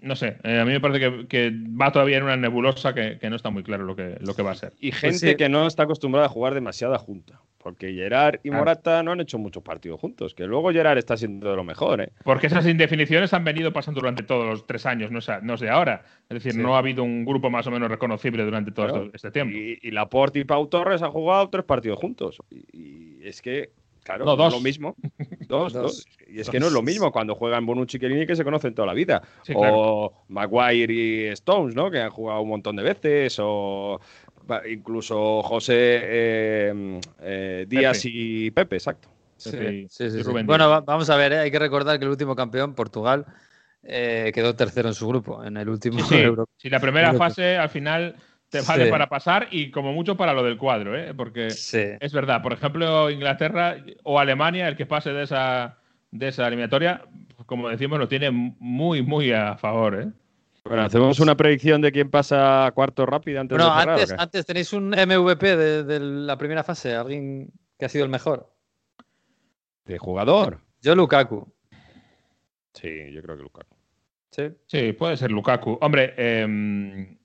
no 0.00 0.14
sé, 0.16 0.36
eh, 0.44 0.58
a 0.60 0.64
mí 0.64 0.72
me 0.72 0.80
parece 0.80 1.00
que, 1.00 1.26
que 1.26 1.52
va 1.52 1.90
todavía 1.92 2.18
en 2.18 2.24
una 2.24 2.36
nebulosa 2.36 2.94
que, 2.94 3.18
que 3.18 3.30
no 3.30 3.36
está 3.36 3.50
muy 3.50 3.62
claro 3.62 3.84
lo 3.84 3.96
que, 3.96 4.16
lo 4.20 4.34
que 4.34 4.42
va 4.42 4.52
a 4.52 4.54
ser. 4.54 4.72
Y 4.80 4.92
gente 4.92 5.18
sí. 5.30 5.36
que 5.36 5.48
no 5.48 5.66
está 5.66 5.84
acostumbrada 5.84 6.26
a 6.26 6.30
jugar 6.30 6.54
demasiada 6.54 6.98
junta. 6.98 7.40
Porque 7.58 7.92
Gerard 7.92 8.38
y. 8.44 8.50
Morata 8.50 9.02
no 9.02 9.10
han 9.10 9.20
hecho 9.20 9.38
muchos 9.38 9.60
partidos 9.60 9.98
juntos. 9.98 10.34
Que 10.34 10.46
luego 10.46 10.70
Gerard 10.70 10.98
está 10.98 11.16
siendo 11.16 11.50
de 11.50 11.56
lo 11.56 11.64
mejor, 11.64 12.00
¿eh? 12.00 12.10
Porque 12.22 12.46
esas 12.46 12.64
indefiniciones 12.64 13.32
han 13.34 13.42
venido 13.42 13.72
pasando 13.72 14.00
durante 14.00 14.22
todos 14.22 14.46
los 14.46 14.66
tres 14.68 14.86
años, 14.86 15.10
no 15.10 15.18
es, 15.18 15.26
no 15.42 15.54
es 15.54 15.60
de 15.60 15.70
ahora. 15.70 16.04
Es 16.28 16.34
decir, 16.34 16.52
Sí. 16.52 16.58
no 16.58 16.76
ha 16.76 16.78
habido 16.78 17.02
un 17.02 17.24
grupo 17.24 17.50
más 17.50 17.66
o 17.66 17.72
menos 17.72 17.90
reconocible 17.90 18.44
durante 18.44 18.70
todo 18.70 18.86
Claro. 18.86 19.10
este 19.12 19.32
tiempo. 19.32 19.56
Y, 19.56 19.80
y 19.82 19.90
Laporte 19.90 20.38
y 20.38 20.44
Pau 20.44 20.68
Torres 20.68 21.02
han 21.02 21.10
jugado 21.10 21.48
tres 21.50 21.64
partidos 21.64 21.98
juntos. 21.98 22.38
Y, 22.50 22.66
y 22.72 23.26
es 23.26 23.42
que, 23.42 23.70
claro, 24.06 24.24
No, 24.24 24.30
no, 24.32 24.36
dos. 24.36 24.54
es 24.54 24.60
lo 24.60 24.64
mismo. 24.64 24.96
Dos, 25.48 25.72
Dos. 25.72 25.82
dos. 25.82 26.06
Y 26.28 26.40
es 26.40 26.48
que 26.50 26.58
no 26.58 26.66
es 26.68 26.72
lo 26.72 26.82
mismo 26.82 27.12
cuando 27.12 27.34
juegan 27.34 27.64
Bonucci 27.66 27.98
y 27.98 28.00
Chiellini 28.00 28.26
que 28.26 28.34
se 28.36 28.42
conocen 28.44 28.74
toda 28.74 28.86
la 28.86 28.94
vida. 28.94 29.22
Sí, 29.42 29.52
o 29.54 30.24
Maguire 30.28 30.92
y 30.92 31.24
Stones, 31.28 31.74
¿no? 31.74 31.90
Que 31.90 32.00
han 32.00 32.10
jugado 32.10 32.40
un 32.40 32.48
montón 32.48 32.74
de 32.76 32.82
veces. 32.82 33.36
O 33.40 34.00
incluso 34.68 35.42
José 35.42 35.74
eh, 36.02 37.00
eh, 37.20 37.66
Díaz 37.68 37.98
Pepe. 38.02 38.10
y 38.14 38.50
Pepe, 38.50 38.76
exacto. 38.76 39.08
Sí, 39.36 39.50
Sí, 39.50 39.86
sí, 39.90 40.10
sí, 40.10 40.24
sí. 40.24 40.30
Bueno, 40.44 40.82
vamos 40.82 41.10
a 41.10 41.16
ver, 41.16 41.32
¿eh? 41.34 41.38
hay 41.40 41.50
que 41.50 41.58
recordar 41.58 41.98
que 41.98 42.04
el 42.06 42.10
último 42.10 42.34
campeón, 42.34 42.74
Portugal, 42.74 43.26
eh, 43.82 44.30
quedó 44.34 44.54
tercero 44.56 44.88
en 44.88 44.94
su 44.94 45.06
grupo, 45.06 45.44
en 45.44 45.56
el 45.58 45.68
último 45.68 45.98
Sí, 46.00 46.04
sí. 46.08 46.14
Euro. 46.22 46.48
Si 46.56 46.70
la 46.70 46.80
primera 46.80 47.08
Euro- 47.08 47.18
fase 47.18 47.56
al 47.56 47.68
final 47.68 48.16
te 48.48 48.60
vale 48.60 48.84
Sí. 48.84 48.90
para 48.90 49.08
pasar 49.08 49.48
y 49.50 49.70
como 49.70 49.92
mucho 49.92 50.16
para 50.16 50.32
lo 50.32 50.42
del 50.44 50.56
cuadro, 50.56 50.96
¿eh? 50.96 51.12
porque 51.14 51.50
Sí. 51.50 51.82
es 52.00 52.12
verdad, 52.12 52.42
por 52.42 52.52
ejemplo, 52.52 53.10
Inglaterra 53.10 53.76
o 54.04 54.18
Alemania, 54.20 54.68
el 54.68 54.76
que 54.76 54.86
pase 54.86 55.12
de 55.12 55.24
esa, 55.24 55.78
de 56.10 56.28
esa 56.28 56.46
eliminatoria, 56.46 57.02
como 57.46 57.68
decimos, 57.68 57.98
lo 57.98 58.08
tiene 58.08 58.30
muy, 58.30 59.02
muy 59.02 59.32
a 59.32 59.56
favor. 59.56 60.00
¿eh? 60.00 60.08
Bueno, 60.64 60.82
hacemos 60.82 61.20
una 61.20 61.36
predicción 61.36 61.80
de 61.80 61.92
quién 61.92 62.10
pasa 62.10 62.66
a 62.66 62.72
cuarto 62.72 63.04
rápido 63.06 63.40
antes 63.40 63.56
Bueno, 63.58 63.72
de 63.74 63.80
cerrar. 63.80 63.88
¿o 63.88 64.00
antes, 64.00 64.14
antes 64.18 64.46
tenéis 64.46 64.72
un 64.72 64.90
MVP 64.90 65.56
de, 65.56 65.84
de 65.84 66.00
la 66.00 66.36
primera 66.38 66.64
fase, 66.64 66.94
alguien 66.94 67.50
que 67.78 67.84
ha 67.84 67.88
sido 67.88 68.04
el 68.04 68.10
mejor. 68.10 68.52
De 69.84 69.98
jugador. 69.98 70.60
Yo, 70.82 70.94
Lukaku. 70.96 71.46
Sí, 72.74 73.12
yo 73.12 73.22
creo 73.22 73.36
que 73.36 73.42
Lukaku. 73.44 73.76
Sí. 74.30 74.48
Sí, 74.66 74.92
puede 74.92 75.16
ser 75.16 75.30
Lukaku. 75.30 75.78
Hombre, 75.80 76.14
eh, 76.16 77.16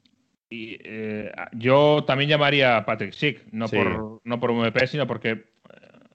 y, 0.51 0.77
eh, 0.83 1.31
yo 1.53 2.03
también 2.05 2.29
llamaría 2.29 2.77
a 2.77 2.85
Patrick 2.85 3.13
Schick, 3.13 3.45
no, 3.51 3.67
Sí. 3.67 3.77
por, 3.77 4.21
no 4.23 4.39
por 4.39 4.51
MVP, 4.51 4.85
sino 4.85 5.07
porque 5.07 5.45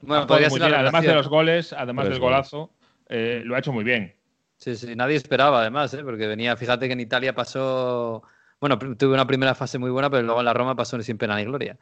Bueno, 0.03 0.23
ha 0.23 0.27
jugado 0.27 0.27
podría 0.27 0.51
ser 0.51 0.75
además 0.75 1.05
de 1.05 1.15
los 1.15 1.29
goles, 1.29 1.73
además 1.73 2.09
del 2.09 2.21
golazo, 2.21 2.71
eh, 3.09 3.41
lo 3.45 3.57
ha 3.57 3.59
hecho 3.59 3.73
muy 3.73 3.83
bien. 3.83 4.15
Sí, 4.59 4.77
sí, 4.77 4.95
nadie 4.95 5.17
esperaba 5.17 5.61
además, 5.63 5.93
¿eh? 5.95 6.05
porque 6.05 6.27
venía, 6.27 6.57
fíjate 6.57 6.87
que 6.87 6.93
en 6.93 7.01
Italia 7.01 7.35
pasó, 7.35 8.23
bueno, 8.61 8.79
tuve 8.79 9.15
una 9.15 9.27
primera 9.27 9.55
fase 9.55 9.79
muy 9.79 9.91
buena, 9.91 10.11
pero 10.11 10.23
luego 10.23 10.41
en 10.41 10.47
la 10.47 10.55
Roma 10.55 10.77
pasó 10.77 11.01
sin 11.03 11.19
pena 11.19 11.37
ni 11.37 11.45
gloria. 11.45 11.79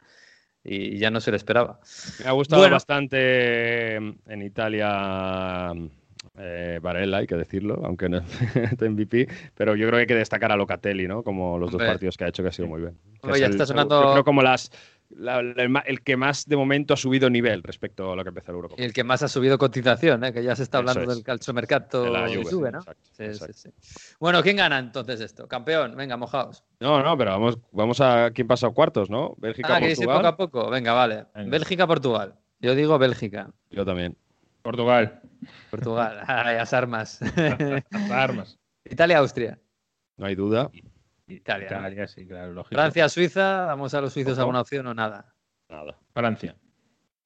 Y 0.63 0.97
ya 0.97 1.11
no 1.11 1.19
se 1.19 1.29
le 1.29 1.37
esperaba. 1.37 1.79
Me 2.23 2.29
ha 2.29 2.31
gustado 2.31 2.61
Bueno. 2.63 2.75
bastante 2.75 3.97
en 3.97 4.41
Italia 4.41 5.73
eh, 6.37 6.79
Varela, 6.81 7.17
hay 7.17 7.27
que 7.27 7.35
decirlo, 7.35 7.81
aunque 7.83 8.09
no 8.09 8.17
es 8.19 8.81
MVP, 8.81 9.27
pero 9.55 9.75
yo 9.75 9.87
creo 9.87 9.97
que 9.97 10.01
hay 10.01 10.07
que 10.07 10.15
destacar 10.15 10.51
a 10.51 10.55
Locatelli, 10.55 11.07
¿no? 11.07 11.23
Como 11.23 11.57
los 11.57 11.71
Hombre. 11.71 11.85
dos 11.85 11.93
partidos 11.93 12.17
que 12.17 12.25
ha 12.25 12.27
hecho 12.27 12.43
que 12.43 12.49
ha 12.49 12.51
sido 12.51 12.67
muy 12.67 12.81
bien. 12.81 12.97
Es 13.23 13.39
ya 13.39 13.45
el- 13.45 13.51
está 13.51 13.65
sonando- 13.65 14.01
Yo 14.03 14.11
creo 14.13 14.23
como 14.23 14.41
las 14.41 14.71
la- 15.09 15.41
la- 15.43 15.83
el, 15.85 16.01
que 16.01 16.17
más 16.17 16.47
de 16.47 16.57
momento 16.57 16.95
ha 16.95 16.97
subido 16.97 17.29
nivel 17.29 17.61
respecto 17.61 18.11
a 18.11 18.15
lo 18.15 18.23
que 18.23 18.29
empezó 18.29 18.49
el 18.51 18.55
Eurocopa. 18.55 18.81
Y 18.81 18.85
el 18.85 18.91
que 18.91 19.03
más 19.03 19.21
ha 19.21 19.27
subido 19.27 19.57
cotización, 19.59 20.23
¿eh? 20.23 20.33
que 20.33 20.43
ya 20.43 20.55
se 20.55 20.63
está 20.63 20.79
hablando 20.79 21.01
es. 21.03 21.07
del 21.09 21.23
calciomercato 21.23 22.03
De 22.03 22.09
la 22.09 22.25
de 22.25 22.37
Juve, 22.37 22.51
Juve, 22.51 22.71
¿no? 22.71 22.79
exacto, 22.79 23.01
Sí, 23.11 23.23
sí, 23.23 23.23
exacto. 23.23 23.53
sí. 23.53 23.69
Bueno, 24.19 24.41
¿quién 24.41 24.57
gana 24.57 24.79
entonces 24.79 25.21
esto? 25.21 25.47
Campeón, 25.47 25.95
venga, 25.95 26.17
mojaos. 26.17 26.63
No, 26.79 27.03
no, 27.03 27.15
pero 27.17 27.31
vamos, 27.31 27.59
vamos 27.71 28.01
a 28.01 28.31
quién 28.31 28.47
pasa 28.47 28.65
a 28.67 28.71
cuartos, 28.71 29.11
¿no? 29.11 29.35
Bélgica, 29.37 29.75
Ah, 29.75 29.79
que 29.79 29.89
dice 29.89 30.05
poco 30.05 30.25
a 30.27 30.35
poco. 30.35 30.69
Venga, 30.71 30.93
vale. 30.93 31.25
Venga. 31.35 31.51
Bélgica, 31.51 31.85
Portugal. 31.85 32.33
Yo 32.59 32.73
digo 32.73 32.97
Bélgica. 32.97 33.51
Yo 33.69 33.85
también. 33.85 34.17
Portugal, 34.65 35.21
Portugal. 35.69 36.23
Ay, 36.27 36.55
las 36.55 36.73
armas. 36.73 37.21
las 37.91 38.11
armas. 38.11 38.57
Italia, 38.83 39.19
Austria. 39.19 39.59
No 40.17 40.25
hay 40.25 40.33
duda. 40.33 40.71
Italia. 41.27 41.69
¿no? 41.69 41.77
Italia, 41.77 42.07
sí, 42.07 42.25
claro, 42.25 42.51
lógico. 42.51 42.73
Francia, 42.73 43.07
Suiza, 43.07 43.65
¿damos 43.65 43.93
a 43.93 44.01
los 44.01 44.11
suizos 44.11 44.33
Ojo. 44.33 44.41
alguna 44.41 44.61
opción 44.61 44.87
o 44.87 44.95
nada? 44.95 45.35
Nada. 45.69 45.95
Francia 46.13 46.55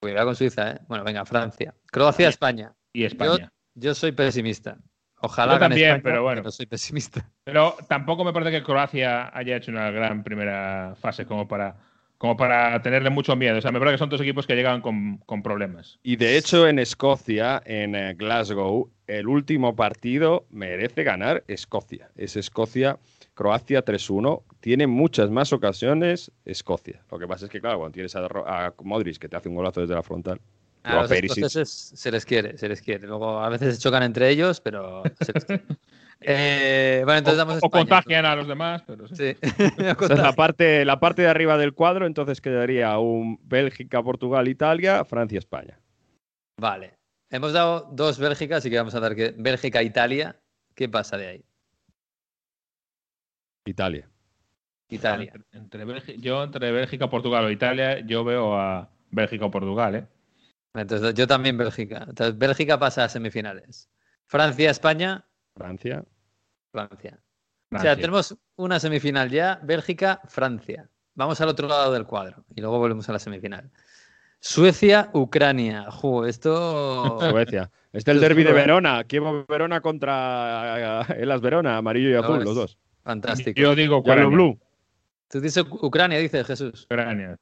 Cuidado 0.02 0.26
con 0.26 0.36
Suiza, 0.36 0.72
¿eh? 0.72 0.80
Bueno, 0.90 1.06
venga, 1.06 1.24
Francia. 1.24 1.74
Croacia, 1.90 2.28
España. 2.28 2.74
y 2.92 3.06
España. 3.06 3.54
Yo 3.74 3.96
soy 3.96 4.12
pesimista. 4.12 4.78
Ojalá 5.22 5.54
Yo 5.54 5.60
también, 5.60 5.96
España, 5.96 6.04
pero 6.04 6.24
bueno. 6.24 6.52
soy 6.52 6.66
pesimista. 6.66 7.30
Pero 7.46 7.78
tampoco 7.88 8.26
me 8.26 8.34
parece 8.34 8.52
que 8.52 8.64
Croacia 8.64 9.30
haya 9.34 9.56
hecho 9.56 9.72
una 9.72 9.92
gran 9.92 10.24
primera 10.26 10.96
fase 11.00 11.26
como 11.26 11.48
para, 11.48 11.78
como 12.20 12.36
para 12.36 12.82
tenerle 12.82 13.10
mucho 13.10 13.36
miedo. 13.38 13.58
O 13.58 13.62
sea, 13.62 13.72
me 13.72 13.80
parece 13.80 13.96
que 13.96 14.00
son 14.00 14.10
dos 14.10 14.20
equipos 14.20 14.46
que 14.46 14.54
llegan 14.54 14.82
con, 14.82 15.20
con 15.26 15.42
problemas. 15.42 16.00
Y 16.04 16.18
de 16.18 16.38
hecho, 16.38 16.68
en 16.68 16.78
Escocia, 16.78 17.64
en 17.66 17.96
eh, 17.96 18.14
Glasgow, 18.14 18.92
el 19.08 19.28
último 19.28 19.74
partido 19.74 20.46
merece 20.52 21.04
ganar 21.04 21.46
Escocia. 21.48 22.12
Es 22.18 22.36
Escocia-Croacia 22.36 23.86
3-1. 23.86 24.44
Tiene 24.60 24.86
muchas 24.86 25.30
más 25.30 25.54
ocasiones 25.54 26.30
Escocia. 26.44 27.02
Lo 27.10 27.20
que 27.20 27.26
pasa 27.26 27.46
es 27.46 27.52
que, 27.52 27.62
claro, 27.62 27.80
cuando 27.80 27.94
tienes 27.94 28.14
a, 28.18 28.26
a 28.26 28.74
Modric 28.84 29.18
que 29.18 29.30
te 29.30 29.38
hace 29.38 29.48
un 29.48 29.56
golazo 29.56 29.80
desde 29.80 29.96
la 29.96 30.04
frontal, 30.04 30.42
A 30.84 30.96
o 30.96 31.00
a 31.00 31.02
los 31.04 31.10
Perisic. 31.10 31.38
escoceses 31.46 31.94
se 31.96 32.12
les 32.12 32.26
quiere, 32.26 32.58
se 32.58 32.68
les 32.68 32.82
quiere. 32.82 33.08
Luego 33.08 33.40
a 33.40 33.48
veces 33.48 33.76
se 33.76 33.82
chocan 33.82 34.04
entre 34.04 34.30
ellos, 34.30 34.60
pero 34.60 35.04
se 35.22 35.32
les 35.32 35.46
quiere. 35.46 35.64
Eh, 36.22 37.02
bueno, 37.06 37.20
entonces 37.20 37.38
damos 37.38 37.60
o, 37.62 37.70
contagian 37.70 38.26
a 38.26 38.36
los 38.36 38.48
demás, 38.48 38.84
pero 38.86 39.08
sí. 39.08 39.36
La 40.10 40.34
parte, 40.34 40.84
la 40.84 41.00
parte 41.00 41.22
de 41.22 41.30
arriba 41.30 41.58
del 41.58 41.74
cuadro, 41.74 42.06
entonces 42.06 42.42
quedaría 42.42 42.98
un 43.00 43.40
Bélgica, 43.44 44.04
Portugal, 44.04 44.48
Italia, 44.48 45.06
Francia, 45.06 45.40
España. 45.40 45.80
Vale. 46.58 46.98
Hemos 47.30 47.54
dado 47.54 47.90
dos 47.92 48.20
Bélgicas, 48.20 48.60
así 48.60 48.70
que 48.70 48.78
vamos 48.78 48.96
a 48.96 49.00
dar 49.00 49.16
que 49.16 49.34
Bélgica, 49.38 49.82
Italia. 49.84 50.36
¿Qué 50.76 50.90
pasa 50.90 51.18
de 51.18 51.28
ahí? 51.28 51.46
Italia. 53.66 54.10
Italia. 54.90 55.34
Entre, 55.52 56.18
yo 56.18 56.44
entre 56.44 56.72
Bélgica, 56.72 57.10
Portugal 57.10 57.46
o 57.46 57.52
Italia, 57.52 58.00
yo 58.00 58.24
veo 58.24 58.60
a 58.60 58.90
Bélgica 59.12 59.46
o 59.46 59.52
Portugal, 59.52 59.96
¿eh? 59.96 60.08
Entonces 60.74 61.14
yo 61.14 61.28
también 61.28 61.58
Bélgica. 61.58 62.06
Entonces 62.08 62.38
Bélgica 62.38 62.80
pasa 62.80 63.04
a 63.04 63.10
semifinales. 63.10 63.90
Francia, 64.26 64.70
España, 64.70 65.26
Francia. 65.60 66.04
Francia. 66.72 67.20
O 67.72 67.80
sea, 67.80 67.96
tenemos 67.96 68.36
una 68.56 68.80
semifinal 68.80 69.30
ya, 69.30 69.60
Bélgica, 69.62 70.22
Francia. 70.26 70.90
Vamos 71.16 71.40
al 71.42 71.50
otro 71.50 71.68
lado 71.68 71.92
del 71.94 72.06
cuadro 72.06 72.46
y 72.56 72.62
luego 72.62 72.80
volvemos 72.80 73.08
a 73.10 73.14
la 73.14 73.20
semifinal. 73.20 73.70
Suecia, 74.40 75.10
Ucrania. 75.14 75.92
Ju, 75.92 76.24
esto. 76.24 77.20
Suecia. 77.20 77.70
Este 77.92 78.12
es 78.12 78.16
el 78.16 78.22
derby 78.22 78.44
de 78.44 78.52
¿eh? 78.52 78.54
Verona. 78.54 79.04
Kievo 79.04 79.46
Verona 79.48 79.82
contra 79.82 81.04
eh, 81.10 81.18
Elas 81.20 81.42
Verona, 81.42 81.78
amarillo 81.78 82.10
y 82.10 82.14
azul, 82.14 82.44
los 82.44 82.56
dos. 82.56 82.78
Fantástico. 83.04 83.60
Yo 83.60 83.76
digo 83.76 83.98
Ucrania. 83.98 84.28
Blue. 84.28 84.58
Tú 85.28 85.42
dices 85.42 85.66
Ucrania, 85.70 86.18
dice 86.20 86.44
Jesús. 86.44 86.86
Ucrania. 86.86 87.38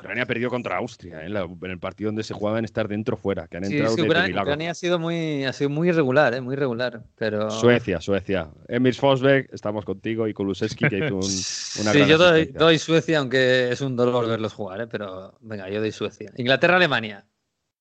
Ucrania 0.00 0.26
perdió 0.26 0.48
contra 0.48 0.76
Austria 0.76 1.22
¿eh? 1.22 1.26
en, 1.26 1.32
la- 1.34 1.42
en 1.42 1.70
el 1.72 1.80
partido 1.80 2.08
donde 2.08 2.22
se 2.22 2.32
jugaban 2.32 2.64
estar 2.64 2.86
dentro 2.86 3.16
o 3.16 3.18
fuera, 3.18 3.48
que 3.48 3.56
han 3.56 3.64
Sí, 3.64 3.74
entrado 3.74 3.96
de 3.96 4.02
Ucrania, 4.02 4.70
ha 4.70 4.74
sido 4.74 5.00
muy, 5.00 5.44
ha 5.44 5.52
sido 5.52 5.70
muy 5.70 5.88
irregular, 5.88 6.34
¿eh? 6.34 6.40
muy 6.40 6.54
irregular. 6.54 7.02
Pero. 7.16 7.50
Suecia, 7.50 8.00
Suecia. 8.00 8.48
Emil 8.68 8.94
Forsberg, 8.94 9.48
estamos 9.52 9.84
contigo 9.84 10.28
y 10.28 10.34
Kulusevski 10.34 10.88
que 10.88 10.98
hizo 10.98 11.16
un, 11.16 11.22
una 11.80 11.92
sí, 11.92 11.98
gran 11.98 12.08
yo 12.08 12.16
doy 12.46 12.78
Suecia, 12.78 13.18
aunque 13.18 13.72
es 13.72 13.80
un 13.80 13.96
dolor 13.96 14.28
verlos 14.28 14.52
jugar, 14.54 14.82
¿eh? 14.82 14.86
pero 14.86 15.36
venga, 15.40 15.68
yo 15.68 15.80
doy 15.80 15.90
Suecia. 15.90 16.30
Inglaterra, 16.36 16.76
Alemania. 16.76 17.26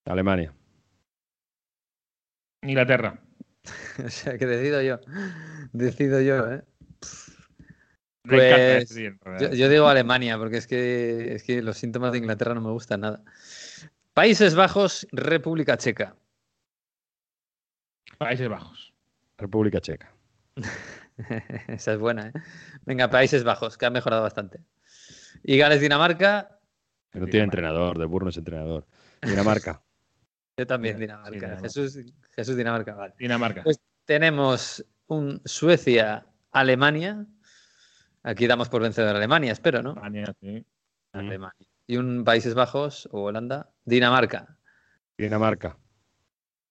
Alemania. 0.05 0.51
Inglaterra. 2.63 3.19
o 4.03 4.09
sea, 4.09 4.37
que 4.39 4.45
decido 4.47 4.81
yo. 4.81 4.99
Decido 5.71 6.19
yo, 6.21 6.51
¿eh? 6.51 6.63
Pues, 8.27 8.89
Yo, 9.57 9.69
digo 9.69 9.87
Alemania, 9.87 10.37
porque 10.37 10.57
es 10.57 10.67
que, 10.67 11.35
es 11.35 11.43
que 11.43 11.61
los 11.61 11.77
síntomas 11.77 12.11
de 12.11 12.17
Inglaterra 12.17 12.53
no 12.53 12.61
me 12.61 12.71
gustan 12.71 13.01
nada. 13.01 13.23
Países 14.13 14.55
Bajos, 14.55 15.07
República 15.11 15.77
Checa. 15.77 16.15
Países 18.17 18.49
Bajos. 18.49 18.93
República 19.37 19.79
Checa. 19.79 20.11
Esa 21.67 21.93
es 21.93 21.99
buena, 21.99 22.27
¿eh? 22.27 22.33
Venga, 22.85 23.09
Países 23.09 23.43
Bajos, 23.43 23.77
que 23.77 23.85
han 23.85 23.93
mejorado 23.93 24.23
bastante. 24.23 24.59
Y 25.43 25.57
Gales, 25.57 25.81
Dinamarca. 25.81 26.59
Que 27.11 27.19
no 27.19 27.27
tiene 27.27 27.45
entrenador, 27.45 27.97
de 27.97 28.05
Burno 28.05 28.29
es 28.29 28.37
entrenador. 28.37 28.85
Dinamarca. 29.21 29.81
Yo 30.57 30.65
también, 30.65 30.99
Dinamarca. 30.99 31.31
Dinamarca. 31.31 31.61
Jesús, 31.61 31.99
Jesús, 32.35 32.57
Dinamarca, 32.57 32.95
vale. 32.95 33.13
Dinamarca. 33.17 33.63
Pues 33.63 33.79
tenemos 34.05 34.83
un 35.07 35.41
Suecia-Alemania. 35.45 37.25
Aquí 38.27 38.45
damos 38.45 38.67
por 38.67 38.81
vencedor 38.81 39.15
a 39.15 39.17
Alemania, 39.17 39.53
espero, 39.53 39.81
¿no? 39.81 39.91
Alemania, 39.91 40.35
sí. 40.41 40.65
Alemania. 41.13 41.65
Y 41.87 41.95
un 41.95 42.25
Países 42.25 42.55
Bajos 42.55 43.07
o 43.13 43.21
Holanda. 43.21 43.69
Dinamarca. 43.85 44.57
Dinamarca. 45.17 45.77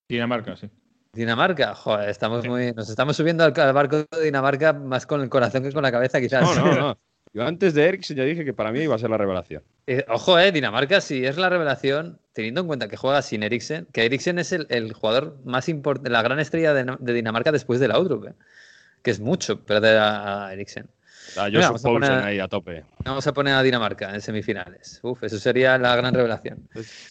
Dinamarca, 0.07 0.55
sí. 0.55 0.69
Dinamarca, 1.15 1.75
joder, 1.75 2.11
estamos 2.11 2.47
muy, 2.47 2.75
nos 2.75 2.91
estamos 2.91 3.17
subiendo 3.17 3.43
al, 3.43 3.59
al 3.59 3.73
barco 3.73 4.05
de 4.05 4.23
Dinamarca 4.23 4.75
más 4.75 5.07
con 5.07 5.23
el 5.23 5.31
corazón 5.31 5.63
que 5.63 5.73
con 5.73 5.83
la 5.83 5.91
cabeza, 5.91 6.21
quizás. 6.21 6.43
No, 6.43 6.63
no, 6.63 6.75
no. 6.75 6.99
Yo 7.33 7.47
antes 7.47 7.73
de 7.73 7.87
Eriksen 7.87 8.19
ya 8.19 8.25
dije 8.25 8.45
que 8.45 8.53
para 8.53 8.71
mí 8.71 8.81
iba 8.81 8.95
a 8.95 8.99
ser 8.99 9.09
la 9.09 9.17
revelación. 9.17 9.63
Eh, 9.87 10.05
ojo, 10.09 10.39
eh, 10.39 10.53
Dinamarca 10.53 11.01
sí 11.01 11.25
es 11.25 11.39
la 11.39 11.49
revelación, 11.49 12.21
teniendo 12.35 12.61
en 12.61 12.67
cuenta 12.67 12.89
que 12.89 12.99
juega 12.99 13.23
sin 13.23 13.43
Eriksen, 13.43 13.87
que 13.95 14.05
Eriksen 14.05 14.39
es 14.39 14.53
el, 14.53 14.67
el 14.69 14.93
jugador 14.93 15.39
más 15.47 15.71
importante, 15.71 16.11
la 16.11 16.21
gran 16.21 16.39
estrella 16.39 16.75
de, 16.75 16.97
de 16.99 17.13
Dinamarca 17.15 17.51
después 17.51 17.81
de 17.81 17.89
Laudrup, 17.89 18.27
eh, 18.27 18.35
que 19.03 19.11
es 19.11 19.21
mucho 19.21 19.65
perder 19.65 19.97
a, 19.97 20.49
a 20.49 20.53
Eriksen. 20.53 20.91
Ah, 21.39 21.49
Mira, 21.51 21.67
vamos 21.67 21.85
a 21.85 21.89
poner- 21.89 22.13
ahí 22.25 22.39
a 22.41 22.49
tope. 22.49 22.85
Vamos 23.05 23.27
a 23.27 23.33
poner 23.33 23.55
a 23.55 23.63
Dinamarca 23.63 24.15
en 24.15 24.21
semifinales. 24.21 25.01
Uf, 25.03 25.23
eso 25.25 25.39
sería 25.39 25.77
la 25.79 25.95
gran 25.97 26.15
revelación. 26.15 26.69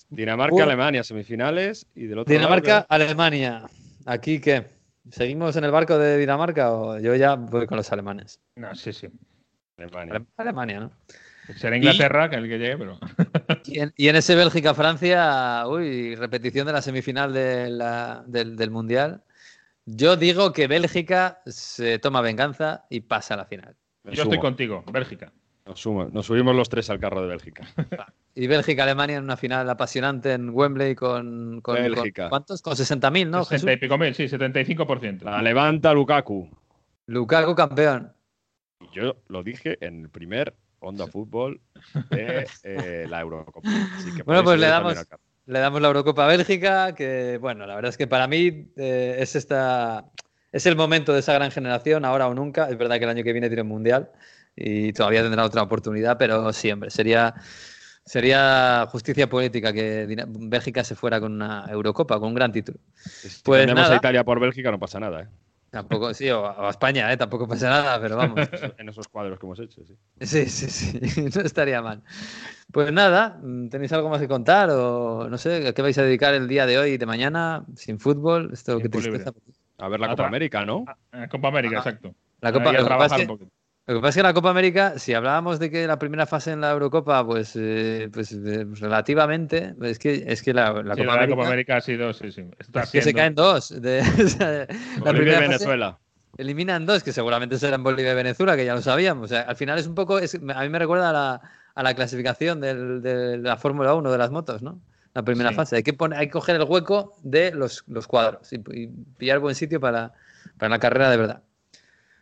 Dinamarca, 0.10 0.56
Uh. 0.56 0.62
Alemania, 0.62 1.04
semifinales. 1.04 1.86
Y 1.96 2.06
del 2.08 2.20
otro 2.20 2.34
Dinamarca, 2.34 2.74
lado, 2.74 2.86
Alemania. 2.90 3.64
¿Aquí 4.06 4.40
qué? 4.40 4.68
¿Seguimos 5.12 5.56
en 5.56 5.64
el 5.66 5.72
barco 5.72 5.98
de 6.00 6.18
Dinamarca 6.18 6.72
o 6.74 6.98
yo 7.00 7.14
ya 7.16 7.36
voy 7.36 7.68
con 7.68 7.78
los 7.78 7.92
alemanes? 7.92 8.40
No, 8.56 8.74
sí, 8.76 8.92
sí. 8.94 9.08
Alemania. 9.78 10.16
Ale- 10.16 10.26
Alemania, 10.38 10.80
¿no? 10.80 10.92
Será 11.56 11.78
Inglaterra 11.78 12.28
que 12.30 12.38
el 12.38 12.48
que 12.50 12.58
llegue, 12.58 12.78
pero. 12.78 13.00
Y 13.66 13.80
en, 13.80 13.94
y 13.98 14.08
en 14.10 14.16
ese 14.16 14.36
Bélgica-Francia, 14.36 15.64
uy, 15.68 16.16
repetición 16.16 16.68
de 16.68 16.74
la 16.74 16.82
semifinal 16.82 17.34
de 17.34 17.70
la- 17.70 18.24
del, 18.28 18.56
del 18.56 18.72
Mundial. 18.72 19.24
Yo 19.86 20.16
digo 20.18 20.52
que 20.54 20.68
Bélgica 20.68 21.42
se 21.46 22.00
toma 22.00 22.22
venganza 22.22 22.86
y 22.90 23.02
pasa 23.02 23.36
a 23.36 23.38
la 23.38 23.46
final. 23.46 23.76
Me 24.06 24.16
Yo 24.16 24.24
estoy 24.24 24.40
contigo, 24.40 24.84
Bélgica. 24.92 25.32
Nos, 25.66 25.80
sumo. 25.80 26.06
Nos 26.06 26.28
subimos 26.28 26.56
los 26.56 26.70
tres 26.70 26.90
al 26.92 27.00
carro 27.00 27.22
de 27.22 27.28
Bélgica. 27.28 27.64
Y 28.38 28.48
Bélgica-Alemania 28.48 29.16
en 29.16 29.24
una 29.24 29.38
final 29.38 29.70
apasionante 29.70 30.34
en 30.34 30.50
Wembley 30.50 30.94
con, 30.94 31.62
con, 31.62 31.76
Bélgica. 31.76 32.24
con- 32.24 32.30
¿cuántos? 32.30 32.62
Con 32.62 32.74
60.000, 32.74 33.30
¿no? 33.30 33.46
60 33.46 33.72
y 33.72 33.78
pico 33.78 33.98
mil, 33.98 34.14
sí, 34.14 34.26
75%. 34.26 35.22
La 35.22 35.42
levanta 35.42 35.94
Lukaku. 35.94 36.50
Lukaku 37.08 37.56
campeón. 37.56 38.12
Y 38.82 38.94
Yo 38.94 39.16
lo 39.30 39.42
dije 39.42 39.78
en 39.80 40.02
el 40.02 40.10
primer 40.10 40.54
Onda 40.80 41.08
Fútbol 41.08 41.62
de 42.10 42.46
eh, 42.64 43.06
la 43.10 43.22
Eurocopa. 43.22 43.70
Así 43.96 44.14
que 44.14 44.24
Bueno, 44.24 44.44
pues 44.44 44.60
le 44.60 44.68
damos-. 44.68 45.08
Le 45.46 45.60
damos 45.60 45.80
la 45.82 45.88
Eurocopa 45.88 46.26
a 46.26 46.28
Bélgica, 46.28 46.94
que 46.94 47.38
bueno, 47.40 47.66
la 47.66 47.76
verdad 47.76 47.90
es 47.90 47.98
que 47.98 48.08
para 48.08 48.28
mí 48.28 48.68
eh, 48.76 49.16
es 49.20 49.36
esta 49.38 50.04
es 50.56 50.66
el 50.66 50.78
momento 50.78 51.12
de 51.12 51.20
esa 51.20 51.34
gran 51.34 51.52
generación, 51.52 52.06
ahora 52.06 52.30
o 52.30 52.34
nunca. 52.34 52.70
Es 52.70 52.78
verdad 52.78 52.98
que 52.98 53.04
el 53.04 53.10
año 53.10 53.24
que 53.26 53.34
viene 53.34 53.50
tiene 53.50 53.64
un 53.64 53.68
mundial 53.68 54.10
y 54.56 54.94
todavía 54.94 55.22
tendrá 55.22 55.44
otra 55.44 55.62
oportunidad, 55.62 56.18
pero 56.18 56.54
siempre 56.54 56.90
sería 56.90 57.36
sería 58.06 58.88
justicia 58.90 59.28
política 59.28 59.74
que 59.74 60.08
Bélgica 60.28 60.84
se 60.86 60.96
fuera 60.96 61.20
con 61.20 61.34
una 61.34 61.66
Eurocopa, 61.70 62.20
con 62.20 62.30
un 62.30 62.36
gran 62.36 62.54
título. 62.54 62.80
Si 63.22 63.42
Pues 63.44 63.62
tenemos 63.64 63.82
nada. 63.82 63.96
a 63.96 63.98
Italia 63.98 64.24
por 64.24 64.40
Bélgica 64.40 64.72
no 64.72 64.80
pasa 64.80 64.98
nada, 65.00 65.24
¿eh? 65.24 65.28
Tampoco, 65.72 66.14
sí, 66.14 66.30
o, 66.30 66.46
a 66.46 66.70
España, 66.70 67.12
¿eh? 67.12 67.18
tampoco 67.18 67.50
pasa 67.50 67.70
nada, 67.70 68.00
pero 68.00 68.16
vamos. 68.16 68.48
En 68.78 68.88
esos 68.88 69.10
cuadros 69.10 69.38
que 69.38 69.46
hemos 69.46 69.60
hecho, 69.60 69.82
sí. 69.86 69.98
Sí, 70.22 70.46
sí, 70.46 70.70
sí, 70.70 71.22
no 71.36 71.42
estaría 71.42 71.82
mal. 71.82 72.02
Pues 72.72 72.94
nada, 72.94 73.42
¿tenéis 73.70 73.92
algo 73.92 74.08
más 74.10 74.22
que 74.22 74.30
contar? 74.30 74.70
O 74.70 75.28
no 75.30 75.38
sé, 75.38 75.68
¿a 75.68 75.74
qué 75.74 75.82
vais 75.82 75.98
a 75.98 76.04
dedicar 76.04 76.34
el 76.34 76.48
día 76.48 76.66
de 76.66 76.78
hoy 76.78 76.92
y 76.92 76.98
de 76.98 77.06
mañana 77.06 77.66
sin 77.76 78.00
fútbol? 78.00 78.52
Esto, 78.54 78.78
Tiempo 78.78 79.00
tristeza. 79.00 79.34
A 79.78 79.88
ver 79.90 80.00
la 80.00 80.08
A 80.08 80.10
Copa 80.12 80.28
América, 80.28 80.66
¿no? 80.66 80.86
Eh, 81.12 81.28
Copa 81.30 81.48
América, 81.50 81.80
Ajá. 81.80 81.90
exacto. 81.90 82.16
La 82.42 82.52
Copa, 82.52 82.72
lo, 82.72 82.78
que 82.78 82.84
lo 83.88 83.96
que 83.96 84.02
pasa 84.02 84.10
es 84.10 84.16
que 84.16 84.24
la 84.24 84.34
Copa 84.34 84.50
América, 84.50 84.98
si 84.98 85.14
hablábamos 85.14 85.60
de 85.60 85.70
que 85.70 85.86
la 85.88 86.00
primera 86.00 86.26
fase 86.26 86.52
en 86.52 86.62
la 86.62 86.72
Eurocopa, 86.72 87.26
pues, 87.26 87.56
eh, 87.56 88.10
pues 88.12 88.32
eh, 88.32 88.66
relativamente, 88.80 89.76
es 89.84 90.00
que, 90.00 90.24
es 90.28 90.42
que 90.42 90.54
la, 90.54 90.72
la 90.84 90.96
Sí, 90.96 91.02
Copa 91.02 91.06
la 91.06 91.14
América, 91.24 91.36
Copa 91.36 91.48
América 91.48 91.76
ha 91.78 91.82
sido, 91.82 92.14
sí, 92.14 92.32
sí. 92.32 92.44
Está 92.60 92.82
es 92.82 92.92
que 92.92 93.02
se 93.02 93.14
caen 93.14 93.36
dos. 93.36 93.70
De, 93.82 94.00
o 94.26 94.28
sea, 94.28 94.48
la 94.52 94.66
Bolivia 95.00 95.12
primera 95.12 95.32
y 95.34 95.36
fase 95.36 95.48
Venezuela. 95.50 96.00
eliminan 96.38 96.86
dos, 96.86 97.04
que 97.04 97.12
seguramente 97.14 97.58
serán 97.58 97.84
Bolivia 97.84 98.12
y 98.14 98.16
Venezuela, 98.16 98.56
que 98.56 98.66
ya 98.66 98.74
lo 98.76 98.82
sabíamos. 98.82 99.26
O 99.26 99.28
sea, 99.28 99.42
al 99.42 99.56
final 99.56 99.78
es 99.78 99.88
un 99.88 99.96
poco, 99.96 100.18
es- 100.20 100.36
a 100.36 100.62
mí 100.64 100.70
me 100.70 100.80
recuerda 100.80 101.10
a 101.10 101.14
la, 101.14 101.42
a 101.76 101.84
la 101.84 101.94
clasificación 101.94 102.62
del- 102.62 103.02
de 103.02 103.38
la 103.38 103.58
Fórmula 103.58 103.94
1 103.94 104.12
de 104.12 104.18
las 104.18 104.32
motos, 104.32 104.62
¿no? 104.64 104.80
La 105.16 105.24
primera 105.24 105.50
Sí. 105.50 105.56
fase. 105.56 105.76
Hay 105.78 105.84
que, 105.84 105.94
poner, 105.94 106.20
hay 106.20 106.28
que 106.28 106.34
coger 106.34 106.58
el 106.58 106.64
hueco 106.64 107.16
de 107.24 107.52
los, 107.52 107.84
los 107.88 108.06
cuadros 108.06 108.52
y, 108.54 108.58
y 108.74 108.88
pillar 109.18 109.40
buen 109.40 109.56
sitio 109.56 109.80
para, 109.80 110.14
para 110.58 110.70
la 110.70 110.78
carrera 110.80 111.10
de 111.10 111.18
verdad. 111.18 111.42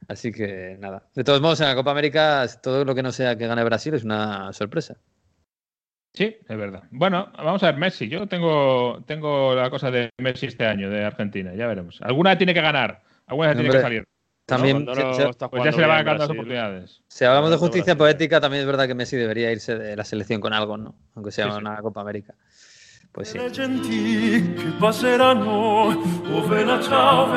Así 0.08 0.32
que 0.32 0.77
nada. 0.79 1.03
De 1.15 1.23
todos 1.23 1.41
modos, 1.41 1.60
en 1.62 1.67
la 1.67 1.75
Copa 1.75 1.91
América, 1.91 2.45
todo 2.62 2.86
lo 2.86 2.93
que 2.95 3.03
no 3.03 3.12
sea 3.12 3.36
que 3.38 3.47
gane 3.47 3.63
Brasil 3.63 3.93
es 3.95 4.03
una 4.03 4.53
sorpresa. 4.53 4.95
Sí, 6.13 6.38
es 6.47 6.58
verdad. 6.58 6.84
Bueno, 6.91 7.32
vamos 7.36 7.63
a 7.63 7.67
ver, 7.71 7.77
Messi. 7.77 8.08
Yo 8.08 8.27
tengo, 8.27 9.03
tengo 9.08 9.56
la 9.56 9.69
cosa 9.71 9.89
de 9.89 10.10
Messi 10.19 10.45
este 10.45 10.65
año, 10.65 10.89
de 10.89 11.03
Argentina, 11.03 11.56
ya 11.56 11.65
veremos. 11.67 11.99
Alguna 12.03 12.38
tiene 12.38 12.53
que 12.53 12.62
ganar, 12.62 13.01
alguna 13.25 13.53
tiene 13.53 13.63
que 13.63 13.77
Hombre, 13.77 13.82
salir. 13.82 14.03
También, 14.45 14.84
no 14.86 14.91
está 14.91 15.49
Pues 15.49 15.63
ya 15.63 15.71
se 15.71 15.79
le 15.82 15.88
van 15.88 16.03
bien 16.03 16.15
a 16.15 16.19
las 16.19 16.29
oportunidades. 16.29 17.01
si 17.08 17.23
hablamos 17.25 17.49
de 17.49 17.56
justicia 17.58 17.93
Brasil- 17.95 17.97
poética, 17.97 18.41
también 18.41 18.62
es 18.62 18.67
verdad 18.67 18.86
que 18.88 18.93
Messi 18.93 19.15
debería 19.15 19.51
irse 19.51 19.75
de 19.77 19.95
la 19.95 20.03
selección 20.03 20.41
con 20.41 20.53
algo, 20.53 20.77
¿no? 20.77 20.93
Aunque 21.15 21.32
sea 21.32 21.45
Sí, 21.45 21.51
sí. 21.53 21.58
una 21.60 21.77
Copa 21.77 22.01
América. 22.01 22.36
Pues 23.13 23.30
sí. 23.30 23.38
Oh 26.26 27.28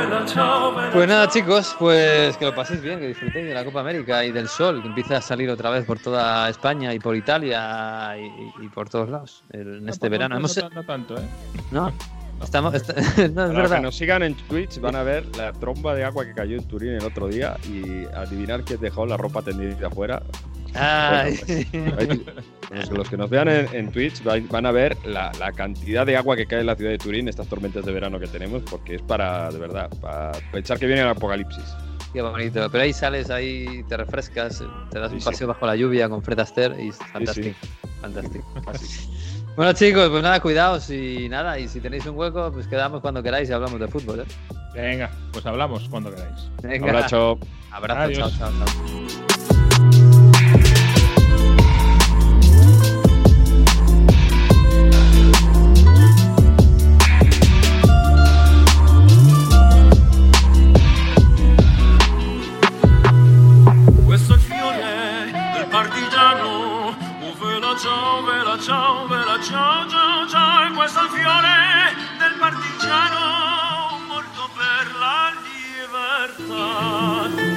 Pues 0.93 1.09
nada, 1.09 1.29
chicos, 1.29 1.77
pues 1.79 2.37
que 2.39 2.47
lo 2.47 2.55
paséis 2.55 2.81
bien, 2.81 2.99
que 2.99 3.09
disfrutéis 3.09 3.47
de 3.47 3.53
la 3.55 3.62
Copa 3.65 3.81
América 3.81 4.25
y 4.25 4.33
del 4.33 4.49
sol, 4.49 4.81
que 4.81 4.89
empieza 4.89 5.19
a 5.19 5.21
salir 5.21 5.51
otra 5.51 5.69
vez 5.71 5.85
por 5.85 5.99
toda 5.99 6.49
España 6.49 6.95
y 6.95 6.99
por 6.99 7.15
Italia 7.15 8.15
y, 8.19 8.65
y 8.65 8.69
por 8.69 8.89
todos 8.89 9.11
lados 9.11 9.43
el- 9.53 9.79
en 9.79 9.89
este 9.91 10.07
No, 10.07 10.11
verano. 10.12 10.35
no, 10.37 10.39
Hemos, 10.41 10.57
no, 10.75 10.85
tanto, 10.85 11.17
¿eh? 11.19 11.29
no, 11.71 11.93
estamos, 12.43 12.73
está- 12.75 12.95
no, 12.95 13.03
es 13.23 13.35
verdad. 13.35 13.77
que 13.77 13.83
nos 13.83 13.97
sigan 13.97 14.23
en 14.23 14.35
Twitch 14.35 14.81
van 14.81 14.97
a 14.97 15.03
ver 15.03 15.27
la 15.37 15.53
tromba 15.53 15.95
de 15.95 16.05
agua 16.05 16.25
que 16.25 16.33
cayó 16.33 16.57
en 16.57 16.65
Turín 16.65 16.93
el 16.95 17.05
otro 17.05 17.29
día 17.29 17.59
y 17.65 18.07
adivinar 18.15 18.62
quién 18.65 18.81
dejó 18.81 19.05
la 19.05 19.19
ropa 19.19 19.43
tendida 19.43 19.89
afuera. 19.89 20.23
Ay. 20.79 21.39
Ahí- 21.99 22.25
Los, 22.71 22.91
los 22.91 23.09
que 23.09 23.17
nos 23.17 23.31
vean 23.31 23.49
en, 23.49 23.69
en 23.73 23.93
Twitch 23.93 24.23
van 24.25 24.67
a 24.67 24.73
ver 24.73 24.97
la, 25.07 25.31
la 25.39 25.53
cantidad 25.53 26.05
de 26.05 26.17
agua 26.17 26.35
que 26.37 26.47
cae 26.47 26.61
en 26.61 26.67
la 26.67 26.75
ciudad 26.75 26.91
de 26.91 26.99
Turín, 26.99 27.29
estas 27.29 27.47
tormentas 27.47 27.85
de 27.87 27.93
verano 27.93 28.19
que 28.19 28.27
tenemos, 28.27 28.62
porque 28.69 28.97
es 28.97 29.03
para, 29.03 29.51
de 29.51 29.59
verdad, 29.59 29.89
para 30.01 30.33
pensar 30.53 30.79
que 30.79 30.87
viene 30.87 31.03
el 31.03 31.09
apocalipsis. 31.09 31.65
Qué 32.12 32.23
bonito. 32.23 32.69
Pero 32.71 32.83
ahí 32.85 32.93
sales, 32.93 33.31
ahí 33.31 33.85
te 33.89 33.97
refrescas, 33.97 34.62
te 34.91 34.99
das 34.99 35.11
Sí, 35.11 35.15
un 35.17 35.21
sí. 35.21 35.25
paseo 35.27 35.47
bajo 35.49 35.65
la 35.67 35.77
lluvia 35.77 36.09
con 36.09 36.23
Fred 36.23 36.41
Astaire 36.41 36.83
y 36.83 36.89
es 36.89 36.97
sí. 36.97 37.05
fantástico. 37.12 37.57
Fantástico. 38.01 38.47
Bueno, 39.55 39.73
chicos, 39.73 40.09
pues 40.11 40.23
nada, 40.23 40.41
cuidaos 40.41 40.91
y 40.91 41.29
nada. 41.29 41.59
Y 41.59 41.69
si 41.69 41.81
tenéis 41.81 42.05
un 42.07 42.17
hueco, 42.17 42.51
pues 42.53 42.67
quedamos 42.67 43.01
cuando 43.01 43.23
queráis 43.23 43.49
y 43.49 43.53
hablamos 43.53 43.79
de 43.81 43.89
fútbol. 43.89 44.21
¿eh? 44.21 44.25
Venga, 44.75 45.11
pues 45.33 45.47
hablamos 45.47 45.89
cuando 45.89 46.11
queráis. 46.11 46.51
Venga. 46.62 46.91
Abrazo. 46.91 47.39
Abrazo, 47.71 48.01
Adiós. 48.01 48.39
chao, 48.39 48.51
chao, 48.51 48.67
chao. 48.67 49.36
ciao, 67.77 68.23
Giove, 68.23 68.43
la 68.43 68.57
Giove, 68.57 69.25
la 69.25 69.41
ciao, 69.41 69.87
ciao, 69.87 70.27
Giove, 70.27 70.75
questo 70.75 71.01
è 71.01 71.03
il 71.03 71.09
fiore 71.11 71.95
del 72.19 72.35
partigiano 72.39 73.99
morto 74.09 74.49
per 74.55 74.97
la 74.97 75.33
libertà. 76.39 77.56